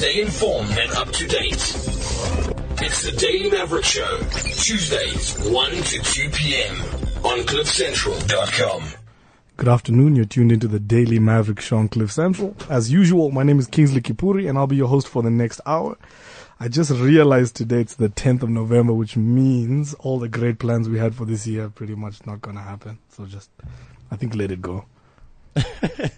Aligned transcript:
Stay 0.00 0.22
informed 0.22 0.70
and 0.78 0.90
up 0.92 1.10
to 1.10 1.26
date. 1.26 1.52
It's 2.80 3.02
the 3.02 3.14
Daily 3.18 3.50
Maverick 3.50 3.84
Show, 3.84 4.18
Tuesdays, 4.30 5.38
1 5.46 5.70
to 5.72 5.98
2 5.98 6.30
p.m. 6.30 6.74
on 7.22 7.40
CliffCentral.com. 7.40 8.82
Good 9.58 9.68
afternoon. 9.68 10.16
You're 10.16 10.24
tuned 10.24 10.52
into 10.52 10.68
the 10.68 10.80
Daily 10.80 11.18
Maverick 11.18 11.60
Show 11.60 11.76
on 11.76 11.90
Cliff 11.90 12.10
Central. 12.10 12.56
As 12.70 12.90
usual, 12.90 13.30
my 13.30 13.42
name 13.42 13.58
is 13.58 13.66
Kingsley 13.66 14.00
Kipuri 14.00 14.48
and 14.48 14.56
I'll 14.56 14.66
be 14.66 14.76
your 14.76 14.88
host 14.88 15.06
for 15.06 15.22
the 15.22 15.28
next 15.28 15.60
hour. 15.66 15.98
I 16.58 16.68
just 16.68 16.90
realized 16.92 17.56
today 17.56 17.82
it's 17.82 17.96
the 17.96 18.08
10th 18.08 18.42
of 18.42 18.48
November, 18.48 18.94
which 18.94 19.18
means 19.18 19.92
all 19.98 20.18
the 20.18 20.30
great 20.30 20.58
plans 20.58 20.88
we 20.88 20.98
had 20.98 21.14
for 21.14 21.26
this 21.26 21.46
year 21.46 21.66
are 21.66 21.68
pretty 21.68 21.94
much 21.94 22.24
not 22.26 22.40
going 22.40 22.56
to 22.56 22.62
happen. 22.62 23.00
So 23.10 23.26
just, 23.26 23.50
I 24.10 24.16
think 24.16 24.34
let 24.34 24.50
it 24.50 24.62
go. 24.62 24.86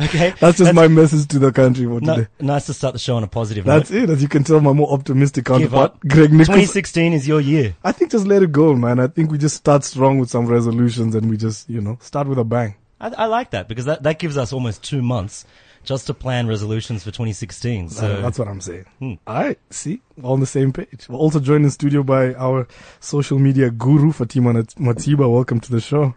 Okay. 0.00 0.34
That's 0.40 0.58
just 0.58 0.74
my 0.74 0.88
message 0.88 1.28
to 1.28 1.38
the 1.38 1.52
country 1.52 1.84
for 1.84 2.00
No, 2.00 2.16
today. 2.16 2.28
nice 2.40 2.66
to 2.66 2.74
start 2.74 2.92
the 2.92 2.98
show 2.98 3.16
on 3.16 3.22
a 3.22 3.28
positive 3.28 3.64
note. 3.64 3.78
That's 3.78 3.90
note. 3.90 4.02
it. 4.02 4.10
As 4.10 4.22
you 4.22 4.28
can 4.28 4.42
tell, 4.44 4.60
my 4.60 4.72
more 4.72 4.92
optimistic 4.92 5.44
counterpart. 5.44 5.98
Greg 6.00 6.32
Nichols. 6.32 6.48
2016 6.48 7.12
is 7.12 7.28
your 7.28 7.40
year. 7.40 7.76
I 7.84 7.92
think 7.92 8.10
just 8.10 8.26
let 8.26 8.42
it 8.42 8.50
go, 8.52 8.74
man. 8.74 8.98
I 8.98 9.06
think 9.06 9.30
we 9.30 9.38
just 9.38 9.56
start 9.56 9.84
strong 9.84 10.18
with 10.18 10.28
some 10.28 10.46
resolutions 10.46 11.14
and 11.14 11.30
we 11.30 11.36
just, 11.36 11.68
you 11.70 11.80
know, 11.80 11.98
start 12.00 12.26
with 12.26 12.38
a 12.38 12.44
bang. 12.44 12.74
I, 13.00 13.08
I 13.10 13.26
like 13.26 13.50
that 13.50 13.68
because 13.68 13.84
that, 13.84 14.02
that 14.02 14.18
gives 14.18 14.36
us 14.36 14.52
almost 14.52 14.82
two 14.82 15.02
months 15.02 15.44
just 15.84 16.06
to 16.08 16.14
plan 16.14 16.46
resolutions 16.48 17.02
for 17.04 17.10
2016. 17.10 17.90
So 17.90 18.06
Uh, 18.06 18.20
that's 18.22 18.38
what 18.38 18.48
I'm 18.48 18.60
saying. 18.60 18.84
Hmm. 18.98 19.14
All 19.26 19.34
right, 19.34 19.58
see, 19.70 20.00
all 20.22 20.32
on 20.34 20.40
the 20.40 20.46
same 20.46 20.72
page. 20.72 21.06
We're 21.08 21.18
also 21.18 21.38
joined 21.40 21.64
in 21.64 21.70
studio 21.70 22.02
by 22.02 22.34
our 22.34 22.66
social 23.00 23.38
media 23.38 23.70
guru, 23.70 24.12
Fatima 24.12 24.52
Matiba. 24.52 25.30
Welcome 25.32 25.60
to 25.60 25.70
the 25.70 25.80
show. 25.80 26.14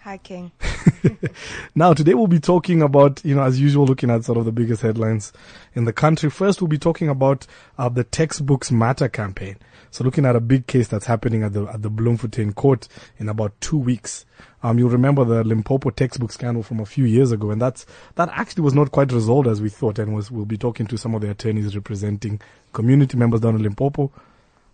Hi, 0.00 0.18
King. 0.18 0.52
Now, 1.74 1.94
today 1.94 2.14
we'll 2.14 2.26
be 2.26 2.40
talking 2.40 2.82
about, 2.82 3.24
you 3.24 3.34
know, 3.34 3.42
as 3.42 3.60
usual, 3.60 3.86
looking 3.86 4.10
at 4.10 4.24
sort 4.24 4.38
of 4.38 4.44
the 4.44 4.52
biggest 4.52 4.82
headlines 4.82 5.32
in 5.74 5.84
the 5.84 5.92
country. 5.92 6.30
First, 6.30 6.60
we'll 6.60 6.68
be 6.68 6.78
talking 6.78 7.08
about 7.08 7.46
uh, 7.78 7.88
the 7.88 8.04
Textbooks 8.04 8.70
Matter 8.70 9.08
campaign. 9.08 9.56
So, 9.90 10.04
looking 10.04 10.26
at 10.26 10.36
a 10.36 10.40
big 10.40 10.66
case 10.66 10.88
that's 10.88 11.06
happening 11.06 11.42
at 11.42 11.52
the 11.52 11.66
at 11.66 11.82
the 11.82 11.90
Bloemfontein 11.90 12.52
court 12.54 12.88
in 13.18 13.28
about 13.28 13.60
two 13.60 13.78
weeks. 13.78 14.26
Um, 14.62 14.78
you'll 14.78 14.88
remember 14.88 15.24
the 15.24 15.44
Limpopo 15.44 15.90
textbook 15.90 16.32
scandal 16.32 16.62
from 16.62 16.80
a 16.80 16.86
few 16.86 17.04
years 17.04 17.32
ago, 17.32 17.50
and 17.50 17.60
that's 17.60 17.84
that 18.14 18.30
actually 18.32 18.62
was 18.62 18.74
not 18.74 18.92
quite 18.92 19.12
resolved 19.12 19.46
as 19.46 19.60
we 19.60 19.68
thought. 19.68 19.98
And 19.98 20.14
was 20.14 20.30
we'll 20.30 20.46
be 20.46 20.56
talking 20.56 20.86
to 20.86 20.96
some 20.96 21.14
of 21.14 21.20
the 21.20 21.30
attorneys 21.30 21.74
representing 21.74 22.40
community 22.72 23.16
members 23.16 23.40
down 23.40 23.56
in 23.56 23.62
Limpopo. 23.62 24.10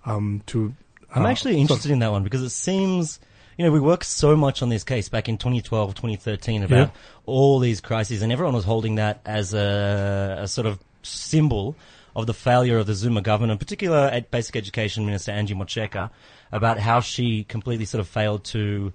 Um, 0.07 0.43
to 0.47 0.75
I'm 1.15 1.27
uh, 1.27 1.29
actually 1.29 1.55
so- 1.55 1.59
interested 1.59 1.91
in 1.91 1.99
that 1.99 2.11
one 2.11 2.23
because 2.23 2.43
it 2.43 2.51
seems, 2.51 3.21
you 3.61 3.67
know, 3.67 3.73
we 3.73 3.79
worked 3.79 4.07
so 4.07 4.35
much 4.37 4.63
on 4.63 4.71
this 4.71 4.85
case 4.85 5.11
back 5.11 5.29
in 5.29 5.37
2012, 5.37 5.95
2013 5.95 6.63
about 6.63 6.77
Yeah. 6.79 6.91
all 7.27 7.59
these 7.59 7.83
crises 7.83 8.23
and 8.23 8.33
everyone 8.33 8.55
was 8.55 8.65
holding 8.65 8.95
that 8.95 9.21
as 9.27 9.53
a, 9.53 10.39
a 10.41 10.49
sort 10.49 10.67
of 10.67 10.79
symbol 11.03 11.77
of 12.17 12.27
the 12.27 12.33
failure 12.33 12.79
of 12.79 12.87
the 12.87 12.95
Zuma 12.95 13.21
government, 13.21 13.53
in 13.53 13.59
particular 13.59 13.99
at 13.99 14.31
Basic 14.31 14.57
Education 14.57 15.05
Minister 15.05 15.33
Angie 15.33 15.53
Motshekga, 15.55 16.09
about 16.51 16.79
how 16.79 17.01
she 17.01 17.45
completely 17.45 17.85
sort 17.85 18.01
of 18.01 18.09
failed 18.09 18.45
to, 18.45 18.95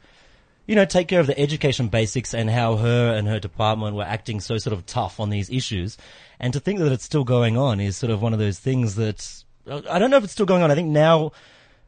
you 0.66 0.74
know, 0.76 0.84
take 0.86 1.10
care 1.10 1.20
of 1.20 1.28
the 1.28 1.40
education 1.40 1.88
basics 1.90 2.34
and 2.34 2.50
how 2.50 2.78
her 2.78 3.14
and 3.14 3.28
her 3.28 3.40
department 3.40 3.96
were 3.96 4.04
acting 4.04 4.40
so 4.40 4.58
sort 4.58 4.74
of 4.74 4.84
tough 4.88 5.20
on 5.20 5.30
these 5.30 5.48
issues. 5.52 5.96
And 6.40 6.52
to 6.54 6.60
think 6.60 6.80
that 6.80 6.92
it's 6.92 7.06
still 7.06 7.24
going 7.24 7.56
on 7.56 7.80
is 7.80 7.98
sort 7.98 8.10
of 8.10 8.20
one 8.20 8.34
of 8.34 8.40
those 8.40 8.58
things 8.58 8.96
that, 8.96 9.44
I 9.70 10.00
don't 10.00 10.10
know 10.10 10.18
if 10.18 10.24
it's 10.24 10.34
still 10.34 10.48
going 10.48 10.64
on. 10.64 10.72
I 10.72 10.76
think 10.76 10.90
now, 10.90 11.34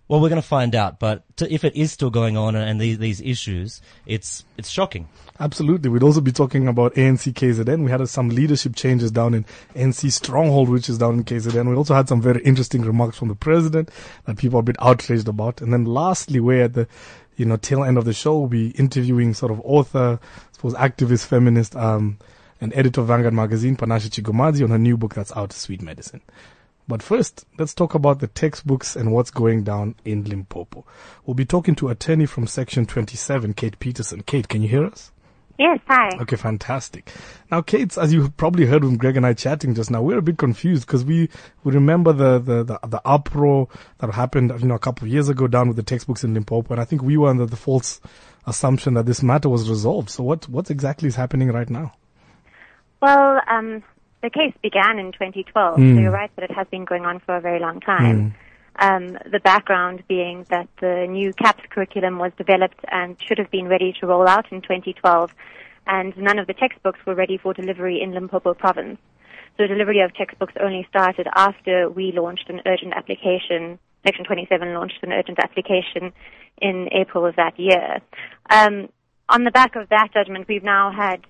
well, 0.08 0.22
we're 0.22 0.30
going 0.30 0.42
to 0.42 0.48
find 0.48 0.74
out. 0.74 1.00
But 1.00 1.24
to, 1.38 1.54
if 1.54 1.64
it 1.64 1.76
is 1.76 1.92
still 1.92 2.10
going 2.10 2.38
on 2.38 2.56
and 2.56 2.80
these, 2.80 2.98
these 2.98 3.22
issues, 3.22 3.82
it's, 4.06 4.46
it's 4.58 4.70
shocking. 4.70 5.08
Absolutely. 5.40 5.90
We'd 5.90 6.04
also 6.04 6.22
be 6.22 6.32
talking 6.32 6.68
about 6.68 6.96
ANC 6.96 7.34
KZN. 7.34 7.84
We 7.84 7.92
had 7.92 8.02
uh, 8.02 8.06
some 8.06 8.30
leadership 8.30 8.76
changes 8.76 9.12
down 9.12 9.34
in 9.34 9.46
NC 9.76 10.12
Stronghold, 10.12 10.70
which 10.70 10.90
is 10.90 10.98
down 10.98 11.16
in 11.16 11.24
KZN. 11.24 11.70
We 11.70 11.76
also 11.76 11.94
had 11.94 12.08
some 12.08 12.22
very 12.22 12.42
interesting 12.44 12.82
remarks 12.82 13.18
from 13.18 13.28
the 13.28 13.36
president 13.36 13.92
that 14.26 14.38
people 14.38 14.58
are 14.58 14.62
a 14.62 14.64
bit 14.64 14.78
outraged 14.80 15.28
about. 15.28 15.62
And 15.62 15.72
then 15.72 15.86
lastly, 15.86 16.40
we're 16.40 16.64
at 16.64 16.74
the, 16.74 16.88
you 17.36 17.46
know, 17.46 17.58
tail 17.58 17.84
end 17.84 17.98
of 17.98 18.06
the 18.06 18.14
show, 18.14 18.40
we'll 18.40 18.48
be 18.48 18.70
interviewing 18.72 19.34
sort 19.34 19.52
of 19.52 19.62
author, 19.64 20.20
I 20.22 20.54
suppose 20.54 20.74
activist, 20.74 21.28
feminist, 21.28 21.76
um, 21.76 22.18
and 22.60 22.74
editor 22.74 23.02
of 23.02 23.08
Vanguard 23.08 23.36
magazine, 23.36 23.78
Panashe 23.78 24.10
Chigumadzi, 24.10 24.64
on 24.64 24.72
her 24.72 24.80
new 24.80 24.98
book 24.98 25.14
that's 25.14 25.36
out, 25.38 25.54
Sweet 25.54 25.82
Medicine. 25.82 26.22
But 26.88 27.04
first, 27.04 27.46
let's 27.60 27.74
talk 27.74 27.96
about 27.96 28.20
the 28.20 28.28
textbooks 28.28 28.96
and 28.96 29.12
what's 29.12 29.32
going 29.32 29.64
down 29.64 29.96
in 30.06 30.24
Limpopo. 30.24 30.86
We'll 31.26 31.34
be 31.34 31.46
talking 31.46 31.76
to 31.76 31.90
attorney 31.90 32.26
from 32.26 32.48
section 32.48 32.86
27, 32.86 33.54
Kate 33.54 33.78
Paterson. 33.80 34.24
Kate, 34.24 34.48
can 34.48 34.62
you 34.62 34.70
hear 34.70 34.86
us? 34.86 35.12
Yes, 35.60 35.80
hi. 35.88 36.12
Okay, 36.22 36.36
fantastic. 36.36 37.12
Now, 37.52 37.62
Kate, 37.62 37.98
as 37.98 38.14
you 38.14 38.30
probably 38.30 38.68
heard 38.68 38.84
when 38.84 38.96
Greg 38.96 39.18
and 39.18 39.26
I 39.26 39.34
chatting 39.34 39.74
just 39.74 39.90
now, 39.90 40.04
we're 40.04 40.20
a 40.20 40.22
bit 40.22 40.38
confused 40.38 40.86
because 40.86 41.04
we, 41.04 41.30
we 41.64 41.74
remember 41.74 42.14
the, 42.14 42.40
the, 42.40 42.64
the, 42.64 42.80
the 42.88 43.02
uproar 43.04 43.68
that 43.98 44.12
happened, 44.12 44.54
you 44.60 44.68
know, 44.68 44.76
a 44.76 44.80
couple 44.80 45.08
of 45.08 45.12
years 45.12 45.30
ago 45.30 45.48
down 45.48 45.68
with 45.68 45.76
the 45.76 45.84
textbooks 45.84 46.24
in 46.24 46.36
Limpopo. 46.36 46.74
And 46.74 46.82
I 46.82 46.86
think 46.86 47.02
we 47.02 47.18
were 47.18 47.30
under 47.30 47.48
the 47.48 47.56
false 47.56 48.00
assumption 48.46 48.94
that 48.94 49.08
this 49.08 49.24
matter 49.24 49.50
was 49.50 49.68
resolved. 49.68 50.12
So 50.12 50.24
what, 50.24 50.48
what 50.48 50.70
exactly 50.70 51.08
is 51.08 51.16
happening 51.16 51.52
right 51.52 51.70
now? 51.70 51.94
Well, 53.02 53.42
um, 53.48 53.84
the 54.22 54.30
case 54.30 54.54
began 54.62 55.00
in 55.00 55.12
2012, 55.12 55.76
so 55.76 55.82
you're 55.82 56.12
right 56.12 56.32
that 56.36 56.50
it 56.50 56.52
has 56.52 56.68
been 56.68 56.86
going 56.86 57.06
on 57.06 57.20
for 57.20 57.38
a 57.38 57.42
very 57.42 57.60
long 57.60 57.80
time. 57.80 58.36
Um, 58.80 59.18
the 59.32 59.40
background 59.44 60.04
being 60.08 60.46
that 60.50 60.68
the 60.82 61.08
new 61.10 61.34
CAPS 61.34 61.64
curriculum 61.70 62.20
was 62.20 62.32
developed 62.38 62.80
and 62.92 63.16
should 63.28 63.40
have 63.40 63.50
been 63.50 63.68
ready 63.68 63.94
to 64.00 64.08
roll 64.08 64.28
out 64.28 64.52
in 64.52 64.62
2012, 64.62 65.34
and 65.88 66.16
none 66.18 66.38
of 66.38 66.48
the 66.48 66.54
textbooks 66.54 67.00
were 67.06 67.16
ready 67.16 67.38
for 67.38 67.54
delivery 67.54 68.02
in 68.02 68.14
Limpopo 68.14 68.54
province. 68.54 69.00
So 69.58 69.66
delivery 69.66 70.02
of 70.02 70.14
textbooks 70.14 70.54
only 70.60 70.86
started 70.90 71.28
after 71.36 71.90
we 71.90 72.12
launched 72.12 72.50
an 72.50 72.62
urgent 72.68 72.94
application. 72.94 73.80
Section 74.06 74.26
27 74.26 74.74
launched 74.74 75.00
an 75.02 75.12
urgent 75.12 75.40
application 75.40 76.14
in 76.62 76.90
April 76.92 77.26
of 77.26 77.36
that 77.38 77.60
year. 77.60 78.00
Um, 78.52 78.90
on 79.30 79.44
the 79.44 79.52
back 79.52 79.76
of 79.76 79.90
that 79.90 80.10
judgment, 80.14 80.48
we've 80.48 80.64
now 80.64 80.92
had 80.92 81.22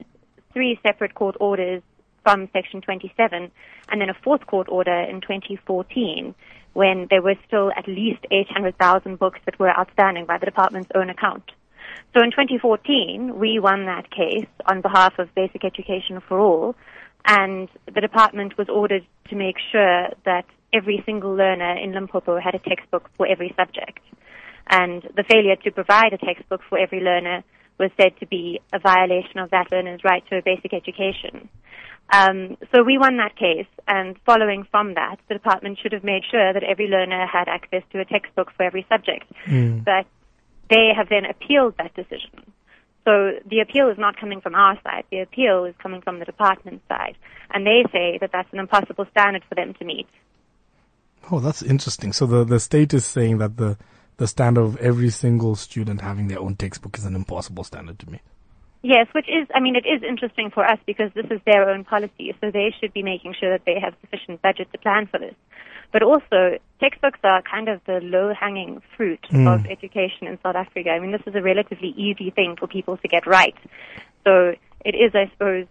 three 0.54 0.78
separate 0.86 1.16
court 1.16 1.38
orders 1.40 1.82
from 2.28 2.50
Section 2.52 2.82
27, 2.82 3.50
and 3.88 4.02
then 4.02 4.10
a 4.10 4.14
fourth 4.22 4.46
court 4.48 4.68
order 4.70 5.00
in 5.00 5.22
2014 5.22 6.36
when 6.74 7.08
there 7.10 7.22
were 7.22 7.36
still 7.48 7.72
at 7.72 7.88
least 7.88 8.20
800,000 8.30 9.18
books 9.18 9.40
that 9.46 9.58
were 9.58 9.70
outstanding 9.70 10.26
by 10.26 10.38
the 10.38 10.46
department's 10.46 10.90
own 10.94 11.10
account. 11.10 11.44
So 12.14 12.22
in 12.22 12.32
2014, 12.32 13.40
we 13.40 13.60
won 13.60 13.86
that 13.86 14.12
case 14.12 14.50
on 14.70 14.82
behalf 14.82 15.14
of 15.20 15.34
Basic 15.36 15.64
Education 15.64 16.20
for 16.28 16.38
All, 16.38 16.76
and 17.24 17.70
the 17.86 18.02
department 18.02 18.58
was 18.58 18.68
ordered 18.68 19.06
to 19.30 19.36
make 19.38 19.56
sure 19.72 20.10
that 20.26 20.44
every 20.74 21.02
single 21.06 21.34
learner 21.34 21.78
in 21.82 21.94
Limpopo 21.94 22.42
had 22.42 22.56
a 22.56 22.60
textbook 22.60 23.10
for 23.16 23.26
every 23.26 23.54
subject. 23.56 24.02
And 24.70 25.02
the 25.16 25.24
failure 25.24 25.56
to 25.64 25.72
provide 25.72 26.12
a 26.12 26.18
textbook 26.18 26.60
for 26.68 26.78
every 26.78 27.00
learner 27.00 27.46
was 27.80 27.92
said 27.96 28.20
to 28.20 28.28
be 28.28 28.60
a 28.74 28.80
violation 28.80 29.40
of 29.40 29.52
that 29.52 29.72
learner's 29.72 30.02
right 30.04 30.24
to 30.30 30.38
a 30.38 30.42
basic 30.42 30.74
education. 30.74 31.48
Um, 32.10 32.58
so 32.74 32.84
we 32.84 32.98
won 32.98 33.18
that 33.18 33.36
case, 33.36 33.68
and 33.88 34.16
following 34.26 34.66
from 34.72 34.94
that, 34.94 35.18
the 35.28 35.34
department 35.34 35.80
should 35.82 35.92
have 35.92 36.04
made 36.04 36.24
sure 36.30 36.54
that 36.54 36.64
every 36.64 36.88
learner 36.88 37.26
had 37.26 37.48
access 37.48 37.84
to 37.92 38.00
a 38.00 38.06
textbook 38.06 38.52
for 38.56 38.64
every 38.64 38.86
subject. 38.90 39.26
But 39.84 40.06
they 40.70 40.92
have 40.96 41.10
then 41.10 41.26
appealed 41.26 41.76
that 41.78 41.94
decision. 41.96 42.54
So 43.06 43.40
the 43.46 43.60
appeal 43.62 43.90
is 43.90 43.98
not 43.98 44.18
coming 44.18 44.42
from 44.42 44.54
our 44.54 44.78
side. 44.84 45.06
The 45.10 45.22
appeal 45.22 45.64
is 45.64 45.74
coming 45.82 46.02
from 46.02 46.20
the 46.20 46.26
department's 46.26 46.86
side. 46.90 47.16
And 47.50 47.66
they 47.66 47.84
say 47.92 48.18
that 48.20 48.32
that's 48.34 48.52
an 48.52 48.60
impossible 48.60 49.06
standard 49.12 49.44
for 49.48 49.56
them 49.56 49.74
to 49.76 49.86
meet. 49.86 50.08
Oh, 51.32 51.40
that's 51.40 51.62
interesting. 51.62 52.12
So 52.12 52.26
the, 52.26 52.44
the 52.44 52.60
state 52.60 52.94
is 52.94 53.06
saying 53.06 53.38
that 53.38 53.56
the, 53.56 53.78
the 54.18 54.28
standard 54.28 54.62
of 54.62 54.78
every 54.78 55.10
single 55.10 55.56
student 55.56 56.02
having 56.02 56.28
their 56.28 56.40
own 56.40 56.58
textbook 56.58 56.98
is 56.98 57.06
an 57.06 57.16
impossible 57.16 57.64
standard 57.64 57.98
to 58.00 58.10
meet. 58.10 58.22
Yes, 58.88 59.08
which 59.12 59.28
is, 59.28 59.46
I 59.54 59.60
mean, 59.60 59.76
it 59.76 59.86
is 59.86 60.02
interesting 60.02 60.50
for 60.50 60.64
us 60.64 60.80
because 60.86 61.12
this 61.14 61.26
is 61.30 61.42
their 61.46 61.70
own 61.70 61.84
policy, 61.84 62.34
so 62.40 62.52
they 62.52 62.74
should 62.80 62.94
be 62.94 63.04
making 63.04 63.36
sure 63.38 63.52
that 63.52 63.66
they 63.66 63.78
have 63.82 63.94
sufficient 64.00 64.42
budget 64.42 64.72
to 64.72 64.78
plan 64.78 65.08
for 65.08 65.20
this. 65.20 65.36
But 65.92 66.04
also, 66.04 66.58
textbooks 66.80 67.20
are 67.26 67.42
kind 67.42 67.68
of 67.68 67.82
the 67.86 68.00
low-hanging 68.02 68.82
fruit 68.96 69.20
of 69.34 69.66
education 69.66 70.28
in 70.28 70.40
South 70.42 70.56
Africa. 70.56 70.92
I 70.92 71.00
mean, 71.00 71.12
this 71.12 71.22
is 71.28 71.36
a 71.36 71.42
relatively 71.42 71.90
easy 71.98 72.30
thing 72.30 72.56
for 72.58 72.66
people 72.66 72.96
to 72.96 73.08
get 73.10 73.28
right. 73.28 73.58
So 74.24 74.54
it 74.86 74.96
is, 74.96 75.12
I 75.14 75.30
suppose, 75.34 75.68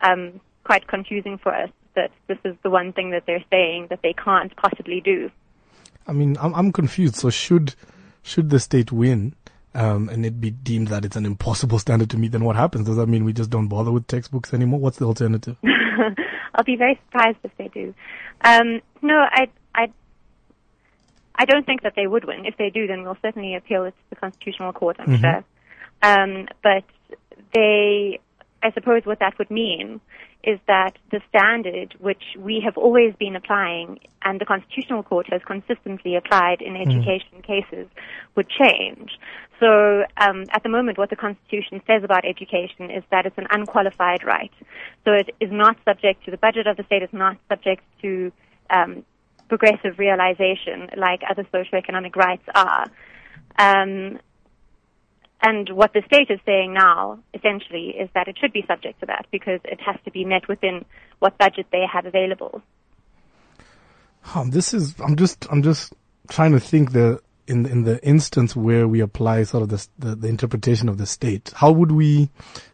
um, 0.00 0.40
quite 0.64 0.88
confusing 0.88 1.38
for 1.38 1.54
us 1.54 1.70
that 1.94 2.10
this 2.26 2.38
is 2.44 2.56
the 2.64 2.70
one 2.70 2.92
thing 2.92 3.12
that 3.12 3.26
they're 3.26 3.44
saying 3.48 3.86
that 3.90 4.00
they 4.02 4.12
can't 4.12 4.54
possibly 4.56 5.00
do. 5.00 5.30
I 6.08 6.12
mean, 6.12 6.36
I'm, 6.40 6.52
I'm 6.52 6.72
confused. 6.72 7.14
So 7.14 7.30
should, 7.30 7.76
should 8.24 8.50
the 8.50 8.58
state 8.58 8.90
win, 8.90 9.36
um, 9.76 10.08
and 10.08 10.24
it 10.24 10.40
be 10.40 10.50
deemed 10.50 10.88
that 10.88 11.04
it's 11.04 11.16
an 11.16 11.26
impossible 11.26 11.78
standard 11.78 12.10
to 12.10 12.16
meet, 12.16 12.32
then 12.32 12.44
what 12.44 12.56
happens? 12.56 12.86
Does 12.86 12.96
that 12.96 13.06
mean 13.06 13.24
we 13.24 13.32
just 13.32 13.50
don't 13.50 13.68
bother 13.68 13.92
with 13.92 14.06
textbooks 14.06 14.54
anymore? 14.54 14.80
What's 14.80 14.98
the 14.98 15.04
alternative? 15.04 15.56
I'll 16.54 16.64
be 16.64 16.76
very 16.76 16.98
surprised 17.06 17.38
if 17.44 17.50
they 17.58 17.68
do. 17.68 17.94
Um, 18.40 18.80
no, 19.02 19.14
I, 19.14 19.48
I, 19.74 19.92
I 21.34 21.44
don't 21.44 21.66
think 21.66 21.82
that 21.82 21.92
they 21.94 22.06
would 22.06 22.24
win. 22.24 22.46
If 22.46 22.56
they 22.56 22.70
do, 22.70 22.86
then 22.86 23.02
we'll 23.02 23.18
certainly 23.20 23.54
appeal 23.54 23.84
it 23.84 23.90
to 23.90 24.10
the 24.10 24.16
Constitutional 24.16 24.72
Court, 24.72 24.96
I'm 24.98 25.18
sure. 25.18 25.44
Um, 26.02 26.48
but 26.62 26.84
they, 27.54 28.20
I 28.62 28.72
suppose 28.72 29.04
what 29.04 29.18
that 29.20 29.38
would 29.38 29.50
mean 29.50 30.00
is 30.46 30.60
that 30.68 30.92
the 31.10 31.20
standard 31.28 31.96
which 31.98 32.22
we 32.38 32.62
have 32.64 32.78
always 32.78 33.12
been 33.16 33.34
applying 33.34 33.98
and 34.22 34.40
the 34.40 34.44
Constitutional 34.44 35.02
Court 35.02 35.26
has 35.28 35.42
consistently 35.44 36.14
applied 36.14 36.62
in 36.62 36.76
education 36.76 37.42
cases 37.42 37.88
would 38.36 38.48
change. 38.48 39.10
So 39.58 40.04
um, 40.16 40.44
at 40.50 40.62
the 40.62 40.68
moment, 40.68 40.98
what 40.98 41.10
the 41.10 41.16
Constitution 41.16 41.82
says 41.86 42.04
about 42.04 42.24
education 42.24 42.90
is 42.90 43.02
that 43.10 43.26
it's 43.26 43.36
an 43.38 43.48
unqualified 43.50 44.22
right. 44.24 44.52
So 45.04 45.12
it 45.12 45.34
is 45.40 45.50
not 45.50 45.76
subject 45.84 46.24
to 46.26 46.30
the 46.30 46.36
budget 46.36 46.68
of 46.68 46.76
the 46.76 46.84
state, 46.84 47.02
it's 47.02 47.12
not 47.12 47.36
subject 47.48 47.82
to 48.02 48.30
um, 48.70 49.04
progressive 49.48 49.98
realization 49.98 50.90
like 50.96 51.22
other 51.28 51.44
socioeconomic 51.52 52.14
rights 52.14 52.44
are. 52.54 52.86
Um, 53.58 54.18
and 55.42 55.68
what 55.70 55.92
the 55.92 56.02
state 56.06 56.30
is 56.30 56.40
saying 56.46 56.72
now, 56.72 57.18
essentially, 57.34 57.88
is 57.90 58.08
that 58.14 58.28
it 58.28 58.36
should 58.40 58.52
be 58.52 58.64
subject 58.66 59.00
to 59.00 59.06
that 59.06 59.26
because 59.30 59.60
it 59.64 59.80
has 59.80 59.96
to 60.04 60.10
be 60.10 60.24
met 60.24 60.48
within 60.48 60.84
what 61.18 61.36
budget 61.38 61.66
they 61.70 61.84
have 61.90 62.06
available. 62.06 62.62
Um, 64.34 64.50
this 64.50 64.74
is. 64.74 64.98
I'm 65.00 65.16
just. 65.16 65.46
I'm 65.50 65.62
just 65.62 65.92
trying 66.28 66.52
to 66.52 66.60
think 66.60 66.92
the 66.92 67.20
in 67.46 67.66
in 67.66 67.84
the 67.84 68.04
instance 68.04 68.56
where 68.56 68.88
we 68.88 69.00
apply 69.00 69.44
sort 69.44 69.62
of 69.62 69.68
the, 69.68 69.86
the 69.98 70.16
the 70.16 70.28
interpretation 70.28 70.88
of 70.88 70.98
the 70.98 71.06
state. 71.06 71.52
How 71.54 71.70
would 71.70 71.92
we 71.92 72.30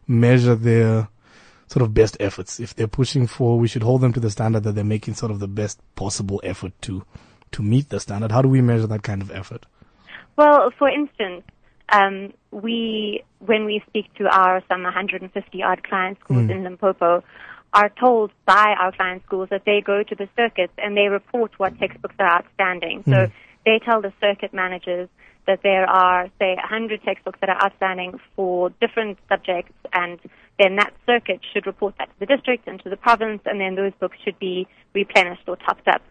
measure 0.07 0.55
their 0.55 1.09
sort 1.67 1.83
of 1.83 1.93
best 1.93 2.17
efforts? 2.21 2.59
If 2.59 2.75
they're 2.75 2.87
pushing 2.87 3.27
for, 3.27 3.59
we 3.59 3.69
should 3.69 3.83
hold 3.83 4.01
them 4.01 4.13
to 4.15 4.21
the 4.21 4.31
standard 4.31 4.63
that 4.63 4.75
they're 4.75 4.85
making 4.85 5.15
sort 5.15 5.31
of 5.31 5.41
the 5.41 5.49
best 5.49 5.81
possible 5.95 6.41
effort 6.43 6.73
to 6.83 7.05
to 7.51 7.63
meet 7.63 7.91
the 7.91 8.01
standard. 8.01 8.33
How 8.33 8.41
do 8.41 8.49
we 8.49 8.63
measure 8.63 8.87
that 8.87 9.03
kind 9.03 9.21
of 9.21 9.31
effort? 9.31 9.67
Well, 10.37 10.73
for 10.79 10.89
instance, 10.89 11.43
um, 11.89 12.33
we, 12.51 13.25
when 13.41 13.65
we 13.65 13.83
speak 13.89 14.13
to 14.15 14.25
our 14.25 14.63
some 14.69 14.83
150 14.83 15.63
odd 15.63 15.83
client 15.83 16.19
schools 16.25 16.51
in 16.51 16.65
Limpopo, 16.65 17.23
are 17.75 17.89
told 17.89 18.31
by 18.45 18.75
our 18.79 18.93
client 18.93 19.23
schools 19.27 19.49
that 19.51 19.65
they 19.65 19.81
go 19.81 20.03
to 20.03 20.15
the 20.15 20.29
circuits 20.37 20.73
and 20.79 20.97
they 20.97 21.09
report 21.09 21.53
what 21.59 21.79
textbooks 21.79 22.15
are 22.19 22.39
outstanding. 22.39 23.03
So 23.07 23.31
they 23.65 23.81
tell 23.85 24.03
the 24.03 24.13
circuit 24.21 24.53
managers 24.53 25.09
that 25.47 25.61
there 25.63 25.89
are, 25.89 26.29
say, 26.39 26.55
100 26.55 27.03
textbooks 27.03 27.39
that 27.41 27.49
are 27.49 27.65
outstanding 27.65 28.21
for 28.37 28.71
different 28.81 29.19
subjects, 29.29 29.73
and 29.93 30.21
then 30.59 30.77
that 30.77 30.93
circuit 31.07 31.41
should 31.53 31.67
report 31.67 31.95
that 31.99 32.09
to 32.09 32.15
the 32.21 32.27
district 32.27 32.69
and 32.69 32.81
to 32.83 32.91
the 32.91 32.97
province, 32.97 33.43
and 33.47 33.61
then 33.61 33.75
those 33.75 33.93
books 33.99 34.17
should 34.25 34.39
be 34.39 34.69
replenished 34.95 35.49
or 35.49 35.57
topped 35.57 35.89
up. 35.89 36.03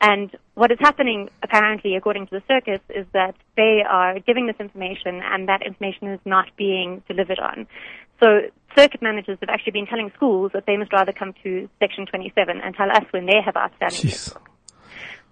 And 0.00 0.30
what 0.54 0.70
is 0.70 0.78
happening, 0.80 1.30
apparently, 1.42 1.96
according 1.96 2.26
to 2.26 2.38
the 2.38 2.42
circuits, 2.46 2.84
is 2.90 3.06
that 3.12 3.34
they 3.56 3.82
are 3.88 4.18
giving 4.20 4.46
this 4.46 4.56
information 4.60 5.22
and 5.24 5.48
that 5.48 5.62
information 5.64 6.08
is 6.08 6.20
not 6.24 6.46
being 6.56 7.02
delivered 7.08 7.38
on. 7.38 7.66
So 8.22 8.42
circuit 8.76 9.00
managers 9.02 9.38
have 9.40 9.48
actually 9.48 9.72
been 9.72 9.86
telling 9.86 10.10
schools 10.14 10.52
that 10.52 10.64
they 10.66 10.76
must 10.76 10.92
rather 10.92 11.12
come 11.12 11.34
to 11.42 11.68
Section 11.78 12.06
27 12.06 12.60
and 12.62 12.74
tell 12.74 12.90
us 12.90 13.04
when 13.10 13.26
they 13.26 13.40
have 13.44 13.56
outstanding. 13.56 14.10
Jeez. 14.10 14.36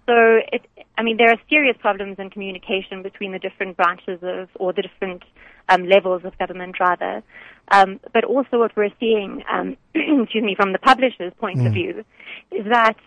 So 0.07 0.39
it, 0.51 0.61
I 0.97 1.03
mean, 1.03 1.17
there 1.17 1.29
are 1.29 1.39
serious 1.49 1.75
problems 1.79 2.17
in 2.19 2.29
communication 2.29 3.01
between 3.01 3.31
the 3.31 3.39
different 3.39 3.75
branches 3.75 4.19
of, 4.21 4.49
or 4.55 4.71
the 4.71 4.83
different 4.83 5.23
um, 5.67 5.87
levels 5.87 6.23
of 6.25 6.37
government, 6.37 6.79
rather. 6.79 7.23
Um, 7.71 7.99
but 8.13 8.23
also, 8.23 8.59
what 8.59 8.75
we're 8.75 8.93
seeing, 8.99 9.43
um, 9.51 9.77
excuse 9.95 10.43
me, 10.43 10.55
from 10.55 10.73
the 10.73 10.79
publisher's 10.79 11.33
point 11.39 11.65
of 11.65 11.73
view, 11.73 12.05
is 12.51 12.65
that 12.69 12.97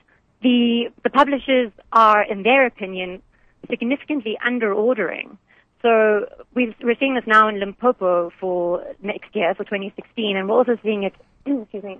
the 0.42 0.90
the 1.02 1.10
publishers 1.10 1.72
are, 1.92 2.22
in 2.22 2.42
their 2.42 2.66
opinion, 2.66 3.22
significantly 3.68 4.38
under 4.44 4.72
ordering. 4.72 5.38
So 5.82 6.26
we've, 6.54 6.74
we're 6.82 6.96
seeing 6.98 7.14
this 7.14 7.24
now 7.26 7.48
in 7.48 7.60
Limpopo 7.60 8.32
for 8.40 8.84
next 9.00 9.34
year, 9.34 9.54
for 9.54 9.64
2016, 9.64 10.36
and 10.36 10.48
we're 10.48 10.56
also 10.56 10.76
seeing 10.82 11.04
it, 11.04 11.14
excuse 11.46 11.84
me, 11.84 11.98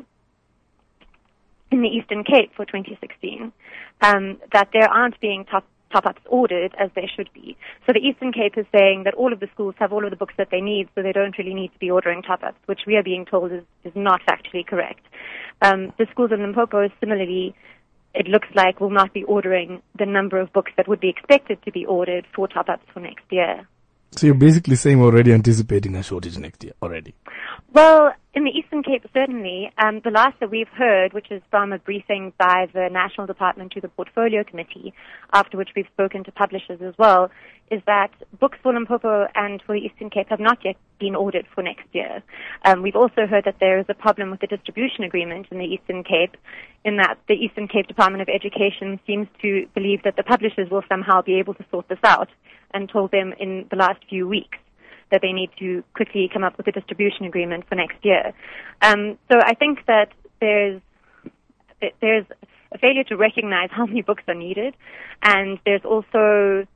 in 1.70 1.82
the 1.82 1.88
Eastern 1.88 2.25
Cape 2.25 2.52
for 2.56 2.64
2016, 2.64 3.52
um, 4.00 4.38
that 4.52 4.70
there 4.73 4.88
aren't 4.88 5.20
being 5.20 5.44
top 5.44 5.64
top-ups 5.90 6.20
ordered 6.26 6.75
as 6.79 6.90
they 6.94 7.08
should 7.17 7.31
be. 7.32 7.56
So 7.87 7.94
the 7.94 8.00
Eastern 8.00 8.31
Cape 8.31 8.58
is 8.58 8.67
saying 8.76 9.05
that 9.05 9.14
all 9.14 9.32
of 9.32 9.40
the 9.40 9.49
schools 9.55 9.75
have 9.79 9.90
all 9.90 10.05
of 10.05 10.11
the 10.11 10.17
books 10.17 10.35
that 10.37 10.49
they 10.50 10.61
need, 10.61 10.90
so 10.94 11.02
they 11.02 11.12
don't 11.12 11.38
really 11.38 11.55
need 11.55 11.73
to 11.73 11.79
be 11.79 11.90
ordering 11.90 12.20
top-ups, 12.20 12.58
which 12.67 12.81
we 12.87 12.96
are 12.96 13.02
being 13.02 13.25
told 13.25 13.52
is, 13.52 13.64
is 13.85 13.93
not 13.94 14.20
factually 14.29 14.67
correct. 14.67 15.00
Um, 15.62 15.94
the 15.99 16.06
schools 16.11 16.31
in 16.31 16.43
Limpopo 16.43 16.90
similarly 17.00 17.55
it 18.14 18.26
looks 18.26 18.49
like 18.55 18.81
we'll 18.81 18.90
not 18.90 19.12
be 19.12 19.25
ordering 19.25 19.82
the 19.99 20.06
number 20.06 20.38
of 20.40 20.52
books 20.52 20.72
that 20.76 20.88
would 20.88 21.00
be 21.00 21.08
expected 21.08 21.62
to 21.64 21.72
be 21.72 21.87
ordered 21.87 22.26
for 22.34 22.49
top-ups 22.49 22.84
for 22.93 23.00
next 23.00 23.25
year. 23.31 23.66
So 24.12 24.26
you're 24.26 24.34
basically 24.34 24.76
saying 24.76 24.99
we're 24.99 25.06
already 25.06 25.32
anticipating 25.32 25.94
a 25.96 26.02
shortage 26.02 26.38
next 26.38 26.64
year 26.64 26.72
already. 26.82 27.14
Well, 27.70 28.14
in 28.32 28.44
the 28.44 28.50
Eastern 28.50 28.82
Cape, 28.82 29.04
certainly. 29.12 29.70
Um, 29.76 30.00
the 30.02 30.10
last 30.10 30.40
that 30.40 30.50
we've 30.50 30.68
heard, 30.68 31.12
which 31.12 31.30
is 31.30 31.42
from 31.50 31.72
a 31.72 31.78
briefing 31.78 32.32
by 32.38 32.66
the 32.72 32.88
National 32.90 33.26
Department 33.26 33.72
to 33.72 33.80
the 33.80 33.88
Portfolio 33.88 34.42
Committee, 34.42 34.94
after 35.34 35.58
which 35.58 35.70
we've 35.76 35.86
spoken 35.92 36.24
to 36.24 36.32
publishers 36.32 36.80
as 36.80 36.94
well, 36.98 37.30
is 37.70 37.82
that 37.86 38.10
books 38.40 38.56
for 38.62 38.72
Limpopo 38.72 39.26
and 39.34 39.60
for 39.66 39.74
the 39.74 39.84
Eastern 39.84 40.08
Cape 40.08 40.28
have 40.30 40.40
not 40.40 40.64
yet 40.64 40.76
been 40.98 41.14
ordered 41.14 41.46
for 41.54 41.62
next 41.62 41.84
year. 41.92 42.22
Um, 42.64 42.80
we've 42.80 42.96
also 42.96 43.26
heard 43.26 43.44
that 43.44 43.56
there 43.60 43.78
is 43.78 43.86
a 43.90 43.94
problem 43.94 44.30
with 44.30 44.40
the 44.40 44.46
distribution 44.46 45.04
agreement 45.04 45.48
in 45.50 45.58
the 45.58 45.66
Eastern 45.66 46.04
Cape, 46.04 46.38
in 46.86 46.96
that 46.96 47.18
the 47.28 47.34
Eastern 47.34 47.68
Cape 47.68 47.86
Department 47.86 48.22
of 48.22 48.28
Education 48.28 48.98
seems 49.06 49.28
to 49.42 49.66
believe 49.74 50.02
that 50.04 50.16
the 50.16 50.22
publishers 50.22 50.70
will 50.70 50.84
somehow 50.88 51.20
be 51.20 51.38
able 51.38 51.52
to 51.52 51.64
sort 51.70 51.86
this 51.88 51.98
out, 52.02 52.28
and 52.72 52.88
told 52.88 53.10
them 53.10 53.34
in 53.38 53.66
the 53.70 53.76
last 53.76 54.00
few 54.08 54.26
weeks 54.26 54.58
that 55.10 55.22
they 55.22 55.32
need 55.32 55.50
to 55.58 55.82
quickly 55.94 56.31
come 56.32 56.44
up 56.44 56.56
with 56.56 56.66
a 56.66 56.72
distribution 56.72 57.25
agreement 57.25 57.69
for 57.69 57.75
next 57.75 58.05
year. 58.05 58.32
Um, 58.82 59.19
so 59.31 59.38
I 59.40 59.55
think 59.55 59.81
that 59.87 60.12
there's 60.40 60.81
there's 62.00 62.26
a 62.72 62.78
failure 62.78 63.05
to 63.05 63.16
recognize 63.16 63.70
how 63.70 63.87
many 63.87 64.02
books 64.02 64.22
are 64.28 64.34
needed, 64.34 64.75
and 65.22 65.58
there's 65.64 65.84
also 65.84 66.66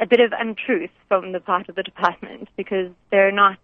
a 0.00 0.06
bit 0.06 0.20
of 0.20 0.32
untruth 0.38 0.90
from 1.08 1.32
the 1.32 1.40
part 1.40 1.68
of 1.68 1.74
the 1.74 1.82
department 1.82 2.48
because 2.56 2.90
they're 3.10 3.32
not 3.32 3.58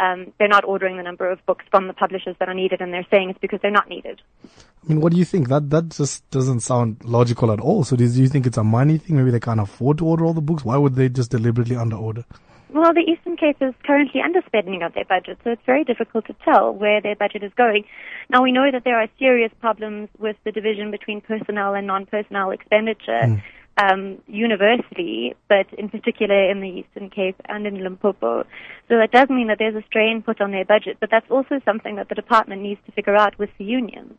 um, 0.00 0.32
they're 0.38 0.48
not 0.48 0.64
ordering 0.64 0.96
the 0.96 1.02
number 1.02 1.28
of 1.28 1.44
books 1.46 1.64
from 1.70 1.88
the 1.88 1.92
publishers 1.92 2.36
that 2.38 2.48
are 2.48 2.54
needed, 2.54 2.80
and 2.80 2.92
they're 2.92 3.06
saying 3.10 3.30
it's 3.30 3.38
because 3.40 3.60
they're 3.62 3.70
not 3.70 3.88
needed. 3.88 4.22
I 4.44 4.88
mean, 4.88 5.00
what 5.00 5.12
do 5.12 5.18
you 5.18 5.24
think? 5.24 5.48
That 5.48 5.70
that 5.70 5.88
just 5.88 6.28
doesn't 6.30 6.60
sound 6.60 7.04
logical 7.04 7.50
at 7.52 7.60
all. 7.60 7.84
So 7.84 7.96
do 7.96 8.04
you 8.04 8.28
think 8.28 8.46
it's 8.46 8.56
a 8.56 8.64
money 8.64 8.98
thing? 8.98 9.16
Maybe 9.16 9.30
they 9.30 9.40
can't 9.40 9.60
afford 9.60 9.98
to 9.98 10.06
order 10.06 10.24
all 10.24 10.34
the 10.34 10.40
books. 10.40 10.64
Why 10.64 10.76
would 10.76 10.94
they 10.94 11.08
just 11.08 11.30
deliberately 11.30 11.76
underorder? 11.76 12.24
Well, 12.70 12.92
the 12.92 13.00
Eastern 13.00 13.36
Cape 13.36 13.56
is 13.62 13.74
currently 13.84 14.20
underspending 14.20 14.84
of 14.84 14.92
their 14.92 15.06
budget, 15.06 15.38
so 15.42 15.50
it's 15.50 15.62
very 15.64 15.84
difficult 15.84 16.26
to 16.26 16.34
tell 16.44 16.74
where 16.74 17.00
their 17.00 17.16
budget 17.16 17.42
is 17.42 17.52
going. 17.56 17.84
Now, 18.28 18.42
we 18.42 18.52
know 18.52 18.70
that 18.70 18.84
there 18.84 19.00
are 19.00 19.08
serious 19.18 19.50
problems 19.60 20.10
with 20.18 20.36
the 20.44 20.52
division 20.52 20.90
between 20.90 21.22
personnel 21.22 21.74
and 21.74 21.86
non-personnel 21.86 22.50
expenditure 22.50 23.42
um, 23.78 24.18
universally, 24.26 25.34
but 25.48 25.66
in 25.78 25.88
particular 25.88 26.50
in 26.50 26.60
the 26.60 26.68
Eastern 26.68 27.10
Cape 27.10 27.36
and 27.48 27.66
in 27.66 27.82
Limpopo. 27.82 28.44
So 28.88 28.98
that 28.98 29.12
does 29.12 29.30
mean 29.30 29.48
that 29.48 29.58
there's 29.58 29.76
a 29.76 29.86
strain 29.86 30.22
put 30.22 30.40
on 30.40 30.50
their 30.50 30.64
budget, 30.64 30.98
but 31.00 31.10
that's 31.10 31.30
also 31.30 31.60
something 31.64 31.96
that 31.96 32.08
the 32.08 32.14
department 32.14 32.62
needs 32.62 32.80
to 32.86 32.92
figure 32.92 33.16
out 33.16 33.38
with 33.38 33.50
the 33.58 33.64
unions. 33.64 34.14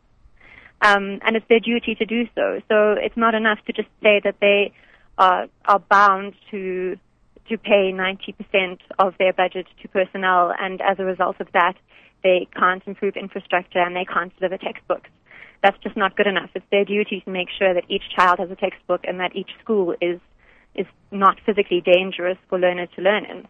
Um, 0.82 1.20
and 1.22 1.36
it's 1.36 1.46
their 1.48 1.60
duty 1.60 1.94
to 1.94 2.06
do 2.06 2.24
so. 2.34 2.60
So 2.68 2.92
it's 2.92 3.16
not 3.16 3.34
enough 3.34 3.58
to 3.66 3.72
just 3.72 3.88
say 4.02 4.20
that 4.24 4.36
they 4.40 4.72
are, 5.18 5.46
are 5.66 5.78
bound 5.78 6.34
to 6.50 6.96
to 7.50 7.58
pay 7.58 7.92
90% 7.92 8.78
of 8.98 9.14
their 9.18 9.32
budget 9.32 9.66
to 9.82 9.88
personnel, 9.88 10.54
and 10.58 10.80
as 10.80 10.98
a 10.98 11.04
result 11.04 11.40
of 11.40 11.48
that, 11.52 11.74
they 12.22 12.48
can't 12.56 12.82
improve 12.86 13.16
infrastructure 13.16 13.80
and 13.80 13.94
they 13.96 14.04
can't 14.04 14.34
deliver 14.36 14.56
textbooks. 14.56 15.10
That's 15.62 15.76
just 15.82 15.96
not 15.96 16.16
good 16.16 16.26
enough. 16.26 16.50
It's 16.54 16.64
their 16.70 16.84
duty 16.84 17.22
to 17.24 17.30
make 17.30 17.48
sure 17.58 17.74
that 17.74 17.84
each 17.88 18.04
child 18.16 18.38
has 18.38 18.50
a 18.50 18.56
textbook 18.56 19.02
and 19.04 19.20
that 19.20 19.36
each 19.36 19.50
school 19.62 19.94
is 20.00 20.20
is 20.74 20.86
not 21.10 21.36
physically 21.44 21.80
dangerous 21.80 22.38
for 22.48 22.56
learners 22.56 22.88
to 22.94 23.02
learn 23.02 23.24
in. 23.24 23.48